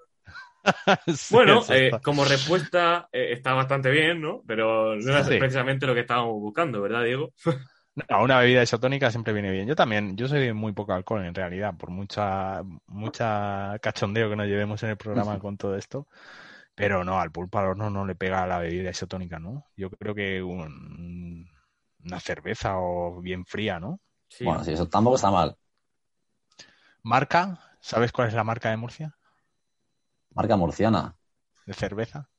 Sí, 1.15 1.33
Bueno, 1.35 1.61
eh, 1.69 1.91
como 2.03 2.23
respuesta 2.23 3.09
eh, 3.11 3.29
está 3.33 3.53
bastante 3.53 3.89
bien, 3.89 4.21
¿no? 4.21 4.43
Pero 4.47 4.95
no 4.95 5.09
era 5.11 5.23
Sí. 5.23 5.37
precisamente 5.37 5.87
lo 5.87 5.93
que 5.93 6.01
estábamos 6.01 6.33
buscando, 6.39 6.81
¿verdad, 6.81 7.03
Diego? 7.03 7.31
No, 8.09 8.23
una 8.23 8.39
bebida 8.39 8.63
isotónica 8.63 9.11
siempre 9.11 9.33
viene 9.33 9.51
bien. 9.51 9.67
Yo 9.67 9.75
también, 9.75 10.15
yo 10.15 10.25
soy 10.29 10.39
de 10.39 10.53
muy 10.53 10.71
poco 10.71 10.93
alcohol 10.93 11.25
en 11.25 11.35
realidad, 11.35 11.75
por 11.77 11.89
mucha, 11.89 12.63
mucha 12.87 13.77
cachondeo 13.81 14.29
que 14.29 14.37
nos 14.37 14.47
llevemos 14.47 14.81
en 14.83 14.91
el 14.91 14.97
programa 14.97 15.37
con 15.39 15.57
todo 15.57 15.75
esto. 15.75 16.07
Pero 16.73 17.03
no, 17.03 17.19
al 17.19 17.31
pulpo 17.33 17.59
al 17.59 17.65
horno 17.67 17.89
no 17.89 18.05
le 18.05 18.15
pega 18.15 18.43
a 18.43 18.47
la 18.47 18.59
bebida 18.59 18.91
isotónica, 18.91 19.39
¿no? 19.39 19.65
Yo 19.75 19.89
creo 19.89 20.15
que 20.15 20.41
un- 20.41 21.49
una 22.05 22.19
cerveza 22.19 22.77
o 22.79 23.21
bien 23.21 23.45
fría, 23.45 23.79
¿no? 23.79 23.99
Sí. 24.29 24.43
Bueno, 24.43 24.63
sí, 24.63 24.71
eso 24.73 24.87
tampoco 24.89 25.15
está 25.15 25.31
mal. 25.31 25.57
Marca, 27.03 27.59
¿sabes 27.79 28.11
cuál 28.11 28.29
es 28.29 28.33
la 28.33 28.43
marca 28.43 28.71
de 28.71 28.77
Murcia? 28.77 29.15
Marca 30.35 30.57
murciana, 30.57 31.15
De 31.65 31.73
cerveza. 31.73 32.29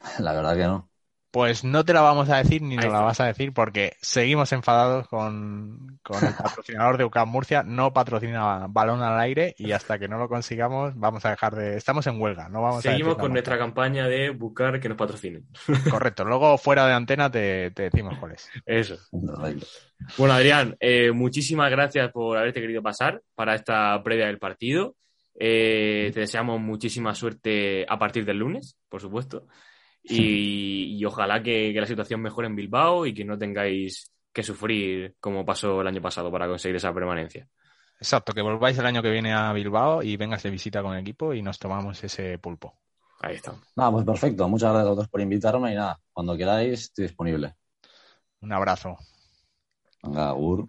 la 0.20 0.32
verdad 0.32 0.56
que 0.56 0.64
no. 0.64 0.90
Pues 1.38 1.62
no 1.62 1.84
te 1.84 1.92
la 1.92 2.00
vamos 2.00 2.28
a 2.30 2.38
decir 2.38 2.62
ni 2.62 2.74
nos 2.74 2.86
la 2.86 3.00
vas 3.00 3.20
a 3.20 3.26
decir 3.26 3.52
porque 3.52 3.96
seguimos 4.02 4.50
enfadados 4.52 5.06
con, 5.06 6.00
con 6.02 6.16
el 6.26 6.34
patrocinador 6.42 6.98
de 6.98 7.04
UCAM 7.04 7.28
Murcia. 7.28 7.62
No 7.62 7.92
patrocina 7.92 8.66
balón 8.68 9.04
al 9.04 9.20
aire 9.20 9.54
y 9.56 9.70
hasta 9.70 10.00
que 10.00 10.08
no 10.08 10.18
lo 10.18 10.28
consigamos 10.28 10.98
vamos 10.98 11.24
a 11.24 11.30
dejar 11.30 11.54
de... 11.54 11.76
Estamos 11.76 12.08
en 12.08 12.20
huelga, 12.20 12.48
no 12.48 12.60
vamos 12.60 12.84
a 12.84 12.90
Seguimos 12.90 13.18
con 13.18 13.30
nuestra 13.30 13.56
campaña 13.56 14.08
de 14.08 14.30
buscar 14.30 14.80
que 14.80 14.88
nos 14.88 14.98
patrocinen. 14.98 15.46
Correcto, 15.88 16.24
luego 16.24 16.58
fuera 16.58 16.88
de 16.88 16.94
antena 16.94 17.30
te, 17.30 17.70
te 17.70 17.84
decimos 17.84 18.18
cuál 18.18 18.32
es. 18.32 18.50
Eso. 18.66 18.98
Bueno, 19.12 20.34
Adrián, 20.34 20.76
eh, 20.80 21.12
muchísimas 21.12 21.70
gracias 21.70 22.10
por 22.10 22.36
haberte 22.36 22.60
querido 22.60 22.82
pasar 22.82 23.22
para 23.36 23.54
esta 23.54 24.02
previa 24.02 24.26
del 24.26 24.40
partido. 24.40 24.96
Eh, 25.38 26.10
te 26.12 26.18
deseamos 26.18 26.60
muchísima 26.60 27.14
suerte 27.14 27.86
a 27.88 27.96
partir 27.96 28.24
del 28.24 28.38
lunes, 28.38 28.76
por 28.88 29.00
supuesto. 29.00 29.46
Y, 30.08 30.96
y 30.98 31.04
ojalá 31.04 31.42
que, 31.42 31.72
que 31.72 31.80
la 31.80 31.86
situación 31.86 32.20
mejore 32.20 32.46
en 32.46 32.56
Bilbao 32.56 33.06
y 33.06 33.14
que 33.14 33.24
no 33.24 33.38
tengáis 33.38 34.10
que 34.32 34.42
sufrir 34.42 35.16
como 35.20 35.44
pasó 35.44 35.80
el 35.80 35.86
año 35.86 36.00
pasado 36.00 36.30
para 36.30 36.46
conseguir 36.46 36.76
esa 36.76 36.92
permanencia. 36.94 37.48
Exacto, 38.00 38.32
que 38.32 38.42
volváis 38.42 38.78
el 38.78 38.86
año 38.86 39.02
que 39.02 39.10
viene 39.10 39.32
a 39.32 39.52
Bilbao 39.52 40.02
y 40.02 40.16
vengas 40.16 40.42
de 40.42 40.50
visita 40.50 40.82
con 40.82 40.94
el 40.94 41.00
equipo 41.00 41.34
y 41.34 41.42
nos 41.42 41.58
tomamos 41.58 42.02
ese 42.04 42.38
pulpo. 42.38 42.74
Ahí 43.20 43.34
está. 43.34 43.52
Nada, 43.74 43.90
pues 43.90 44.04
perfecto. 44.04 44.48
Muchas 44.48 44.72
gracias 44.72 44.92
a 44.92 44.94
todos 44.94 45.08
por 45.08 45.20
invitarme 45.20 45.72
y 45.72 45.74
nada, 45.74 45.98
cuando 46.12 46.36
queráis 46.36 46.82
estoy 46.82 47.06
disponible. 47.06 47.54
Un 48.40 48.52
abrazo. 48.52 48.96
Venga, 50.02 50.28
Agur. 50.28 50.68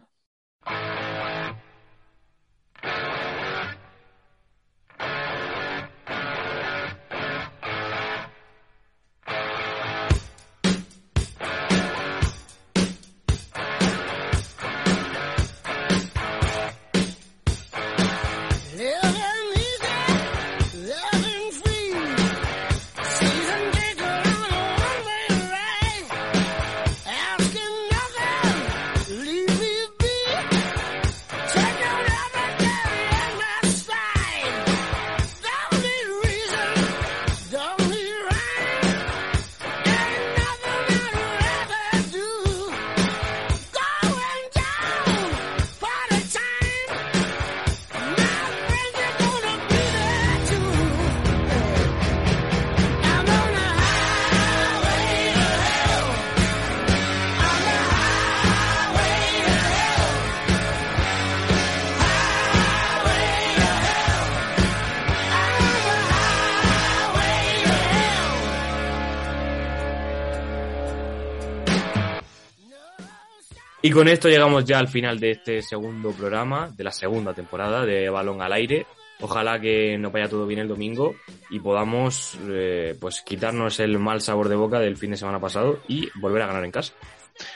Con 73.99 74.07
esto 74.07 74.29
llegamos 74.29 74.63
ya 74.63 74.79
al 74.79 74.87
final 74.87 75.19
de 75.19 75.31
este 75.31 75.61
segundo 75.61 76.11
programa, 76.13 76.69
de 76.73 76.85
la 76.85 76.91
segunda 76.93 77.33
temporada 77.33 77.85
de 77.85 78.09
Balón 78.09 78.41
al 78.41 78.53
Aire. 78.53 78.85
Ojalá 79.19 79.59
que 79.59 79.97
nos 79.97 80.13
vaya 80.13 80.29
todo 80.29 80.47
bien 80.47 80.61
el 80.61 80.69
domingo 80.69 81.15
y 81.49 81.59
podamos 81.59 82.39
eh, 82.47 82.95
pues 82.97 83.19
quitarnos 83.19 83.81
el 83.81 83.99
mal 83.99 84.21
sabor 84.21 84.47
de 84.47 84.55
boca 84.55 84.79
del 84.79 84.95
fin 84.95 85.11
de 85.11 85.17
semana 85.17 85.41
pasado 85.41 85.81
y 85.89 86.07
volver 86.15 86.43
a 86.43 86.47
ganar 86.47 86.63
en 86.63 86.71
casa. 86.71 86.93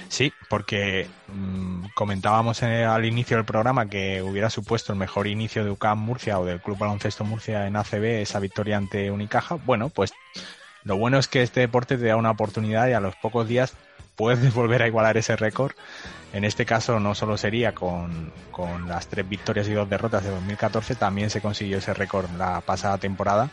Sí, 0.09 0.33
porque 0.49 1.07
mmm, 1.29 1.85
comentábamos 1.95 2.61
al 2.61 3.05
inicio 3.05 3.37
del 3.37 3.45
programa 3.45 3.89
que 3.89 4.21
hubiera 4.21 4.49
supuesto 4.49 4.91
el 4.91 4.99
mejor 4.99 5.27
inicio 5.27 5.63
de 5.63 5.71
UCAM 5.71 5.97
Murcia 5.97 6.39
o 6.39 6.45
del 6.45 6.59
Club 6.59 6.77
Baloncesto 6.77 7.23
Murcia 7.23 7.67
en 7.67 7.77
ACB 7.77 8.03
esa 8.19 8.41
victoria 8.41 8.75
ante 8.75 9.09
Unicaja. 9.11 9.55
Bueno, 9.63 9.87
pues 9.87 10.11
lo 10.83 10.97
bueno 10.97 11.19
es 11.19 11.29
que 11.29 11.41
este 11.41 11.61
deporte 11.61 11.97
te 11.97 12.07
da 12.07 12.17
una 12.17 12.31
oportunidad 12.31 12.89
y 12.89 12.91
a 12.91 12.99
los 12.99 13.15
pocos 13.15 13.47
días 13.47 13.77
puedes 14.16 14.53
volver 14.55 14.82
a 14.82 14.88
igualar 14.88 15.18
ese 15.18 15.36
récord. 15.36 15.74
En 16.34 16.45
este 16.45 16.66
caso 16.66 16.99
no 16.99 17.14
solo 17.14 17.38
sería 17.38 17.74
con, 17.76 18.32
con, 18.51 18.88
las 18.88 19.07
tres 19.07 19.28
victorias 19.30 19.68
y 19.68 19.74
dos 19.74 19.88
derrotas 19.88 20.24
de 20.24 20.32
2014, 20.32 20.95
también 20.95 21.30
se 21.30 21.41
consiguió 21.41 21.78
ese 21.78 21.93
récord 21.93 22.28
la 22.38 22.61
pasada 22.61 22.97
temporada. 22.97 23.49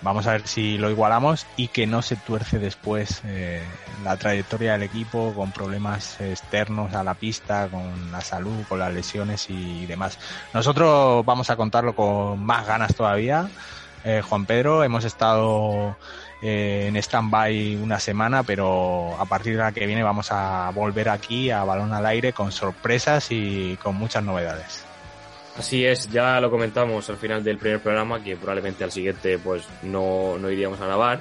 Vamos 0.00 0.28
a 0.28 0.32
ver 0.32 0.46
si 0.46 0.78
lo 0.78 0.90
igualamos 0.90 1.46
y 1.56 1.68
que 1.68 1.86
no 1.86 2.02
se 2.02 2.14
tuerce 2.14 2.60
después 2.60 3.20
eh, 3.24 3.62
la 4.04 4.16
trayectoria 4.16 4.72
del 4.72 4.84
equipo 4.84 5.32
con 5.34 5.50
problemas 5.50 6.20
externos 6.20 6.94
a 6.94 7.02
la 7.02 7.14
pista, 7.14 7.68
con 7.68 8.12
la 8.12 8.20
salud, 8.20 8.64
con 8.68 8.78
las 8.78 8.94
lesiones 8.94 9.50
y 9.50 9.86
demás. 9.86 10.18
Nosotros 10.54 11.24
vamos 11.26 11.50
a 11.50 11.56
contarlo 11.56 11.96
con 11.96 12.44
más 12.44 12.64
ganas 12.64 12.94
todavía. 12.94 13.48
Eh, 14.04 14.22
Juan 14.22 14.46
Pedro, 14.46 14.84
hemos 14.84 15.04
estado 15.04 15.96
eh, 16.40 16.86
en 16.86 16.96
stand-by 16.96 17.76
una 17.76 17.98
semana, 17.98 18.42
pero 18.42 19.16
a 19.18 19.24
partir 19.24 19.56
de 19.56 19.62
la 19.62 19.72
que 19.72 19.86
viene 19.86 20.02
vamos 20.02 20.30
a 20.30 20.70
volver 20.74 21.08
aquí 21.08 21.50
a 21.50 21.64
balón 21.64 21.92
al 21.92 22.06
aire 22.06 22.32
con 22.32 22.52
sorpresas 22.52 23.28
y 23.30 23.76
con 23.82 23.96
muchas 23.96 24.22
novedades. 24.22 24.84
Así 25.58 25.84
es, 25.84 26.08
ya 26.08 26.40
lo 26.40 26.50
comentamos 26.50 27.10
al 27.10 27.16
final 27.16 27.42
del 27.42 27.58
primer 27.58 27.80
programa 27.80 28.22
que 28.22 28.36
probablemente 28.36 28.84
al 28.84 28.92
siguiente 28.92 29.38
pues 29.38 29.64
no, 29.82 30.38
no 30.38 30.48
iríamos 30.48 30.80
a 30.80 30.86
grabar 30.86 31.20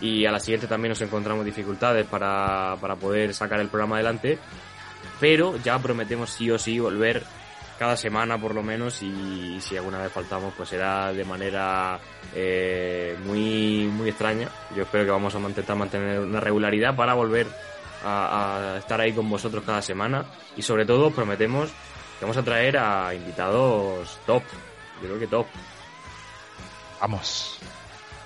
y 0.00 0.24
a 0.24 0.32
la 0.32 0.40
siguiente 0.40 0.66
también 0.66 0.90
nos 0.90 1.00
encontramos 1.02 1.44
dificultades 1.44 2.06
para, 2.06 2.76
para 2.80 2.96
poder 2.96 3.34
sacar 3.34 3.60
el 3.60 3.68
programa 3.68 3.96
adelante, 3.96 4.38
pero 5.20 5.58
ya 5.62 5.78
prometemos 5.78 6.30
sí 6.30 6.50
o 6.50 6.58
sí 6.58 6.78
volver 6.78 7.22
cada 7.78 7.96
semana 7.96 8.38
por 8.38 8.54
lo 8.54 8.62
menos 8.62 9.02
y 9.02 9.60
si 9.60 9.76
alguna 9.76 9.98
vez 9.98 10.12
faltamos 10.12 10.54
pues 10.56 10.68
será 10.68 11.12
de 11.12 11.24
manera 11.24 11.98
eh, 12.34 13.16
muy 13.24 13.88
muy 13.92 14.08
extraña. 14.10 14.48
Yo 14.74 14.82
espero 14.82 15.04
que 15.04 15.10
vamos 15.10 15.34
a 15.34 15.38
intentar 15.38 15.76
mantener 15.76 16.20
una 16.20 16.40
regularidad 16.40 16.94
para 16.94 17.14
volver 17.14 17.46
a, 18.04 18.74
a, 18.74 18.78
estar 18.78 19.00
ahí 19.00 19.12
con 19.12 19.28
vosotros 19.28 19.64
cada 19.64 19.82
semana. 19.82 20.24
Y 20.56 20.62
sobre 20.62 20.86
todo 20.86 21.10
prometemos 21.10 21.70
que 22.18 22.24
vamos 22.24 22.36
a 22.36 22.42
traer 22.42 22.78
a 22.78 23.14
invitados 23.14 24.18
top. 24.26 24.42
Yo 25.02 25.08
creo 25.08 25.18
que 25.18 25.26
top. 25.26 25.46
Vamos. 27.00 27.58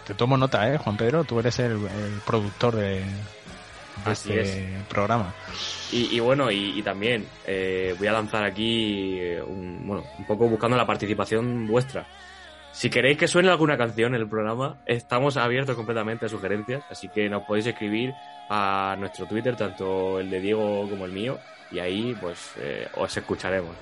Te 0.07 0.15
tomo 0.15 0.37
nota 0.37 0.73
eh 0.73 0.79
Juan 0.79 0.97
Pedro 0.97 1.25
tú 1.25 1.39
eres 1.39 1.59
el, 1.61 1.73
el 1.73 2.21
productor 2.27 2.75
de, 2.75 3.05
de 4.05 4.11
Así 4.11 4.33
este 4.33 4.77
es. 4.79 4.85
programa 4.85 5.35
y, 5.93 6.17
y 6.17 6.21
bueno, 6.21 6.51
y, 6.51 6.79
y 6.79 6.83
también 6.83 7.27
eh, 7.47 7.95
voy 7.99 8.07
a 8.09 8.13
lanzar 8.13 8.45
aquí 8.45 9.21
un, 9.47 9.83
bueno, 9.87 10.05
un 10.19 10.25
poco 10.27 10.49
buscando 10.49 10.77
la 10.77 10.87
participación 10.87 11.67
vuestra. 11.67 12.07
Si 12.73 12.89
queréis 12.89 13.19
que 13.19 13.27
suene 13.27 13.49
alguna 13.51 13.77
canción 13.77 14.15
en 14.15 14.21
el 14.21 14.29
programa, 14.29 14.77
estamos 14.87 15.37
abiertos 15.37 15.75
completamente 15.75 16.27
a 16.27 16.29
sugerencias, 16.29 16.83
así 16.89 17.09
que 17.09 17.29
nos 17.29 17.43
podéis 17.43 17.67
escribir 17.67 18.13
a 18.49 18.95
nuestro 18.99 19.27
Twitter, 19.27 19.57
tanto 19.57 20.21
el 20.21 20.31
de 20.31 20.41
Diego 20.41 20.89
como 20.89 21.05
el 21.05 21.11
mío, 21.11 21.37
y 21.73 21.81
ahí 21.81 22.17
pues 22.21 22.53
eh, 22.59 22.87
os 22.97 23.15
escucharemos. 23.17 23.75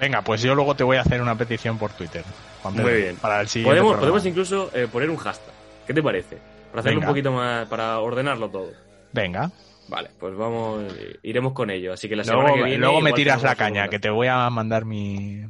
Venga, 0.00 0.22
pues 0.22 0.42
yo 0.42 0.54
luego 0.54 0.76
te 0.76 0.84
voy 0.84 0.96
a 0.96 1.00
hacer 1.00 1.20
una 1.20 1.34
petición 1.34 1.76
por 1.76 1.90
Twitter. 1.92 2.22
Juan 2.62 2.74
Pedro, 2.74 2.88
Muy 2.88 2.98
bien. 3.02 3.16
Para 3.16 3.40
el 3.40 3.48
siguiente 3.48 3.70
Podemos, 3.70 3.90
programa. 3.94 4.00
podemos 4.12 4.26
incluso 4.26 4.70
eh, 4.72 4.88
poner 4.90 5.10
un 5.10 5.16
hashtag. 5.16 5.52
¿Qué 5.86 5.92
te 5.92 6.02
parece? 6.02 6.38
Para 6.70 6.80
hacerlo 6.80 7.00
Venga. 7.00 7.08
un 7.08 7.12
poquito 7.14 7.32
más, 7.32 7.66
para 7.68 7.98
ordenarlo 7.98 8.48
todo. 8.48 8.70
Venga. 9.14 9.50
Vale, 9.88 10.10
pues 10.18 10.34
vamos, 10.34 10.92
iremos 11.22 11.52
con 11.52 11.70
ello. 11.70 11.92
Así 11.92 12.08
que 12.08 12.16
la 12.16 12.24
semana 12.24 12.48
Luego, 12.48 12.56
que 12.64 12.70
viene. 12.70 12.78
luego 12.84 13.00
me 13.00 13.12
tiras 13.12 13.42
la 13.42 13.54
caña, 13.54 13.82
segunda. 13.82 13.90
que 13.90 13.98
te 14.00 14.10
voy 14.10 14.26
a 14.26 14.50
mandar 14.50 14.84
mi, 14.84 15.42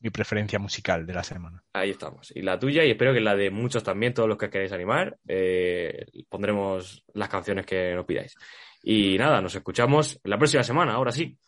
mi 0.00 0.10
preferencia 0.10 0.58
musical 0.58 1.06
de 1.06 1.14
la 1.14 1.22
semana. 1.24 1.62
Ahí 1.72 1.90
estamos. 1.90 2.32
Y 2.36 2.42
la 2.42 2.58
tuya, 2.58 2.84
y 2.84 2.90
espero 2.90 3.14
que 3.14 3.20
la 3.20 3.34
de 3.34 3.50
muchos 3.50 3.82
también, 3.82 4.12
todos 4.12 4.28
los 4.28 4.36
que 4.36 4.50
queréis 4.50 4.72
animar, 4.72 5.16
eh, 5.26 6.06
pondremos 6.28 7.02
las 7.14 7.28
canciones 7.28 7.64
que 7.64 7.94
nos 7.94 8.04
pidáis. 8.04 8.34
Y 8.82 9.16
nada, 9.16 9.40
nos 9.40 9.54
escuchamos 9.54 10.20
la 10.24 10.36
próxima 10.38 10.62
semana, 10.62 10.92
ahora 10.92 11.12
sí. 11.12 11.38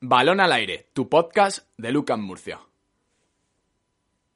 Balón 0.00 0.40
al 0.40 0.52
aire, 0.52 0.90
tu 0.92 1.08
podcast 1.08 1.66
de 1.76 1.90
Lucas 1.90 2.18
Murcia. 2.18 2.60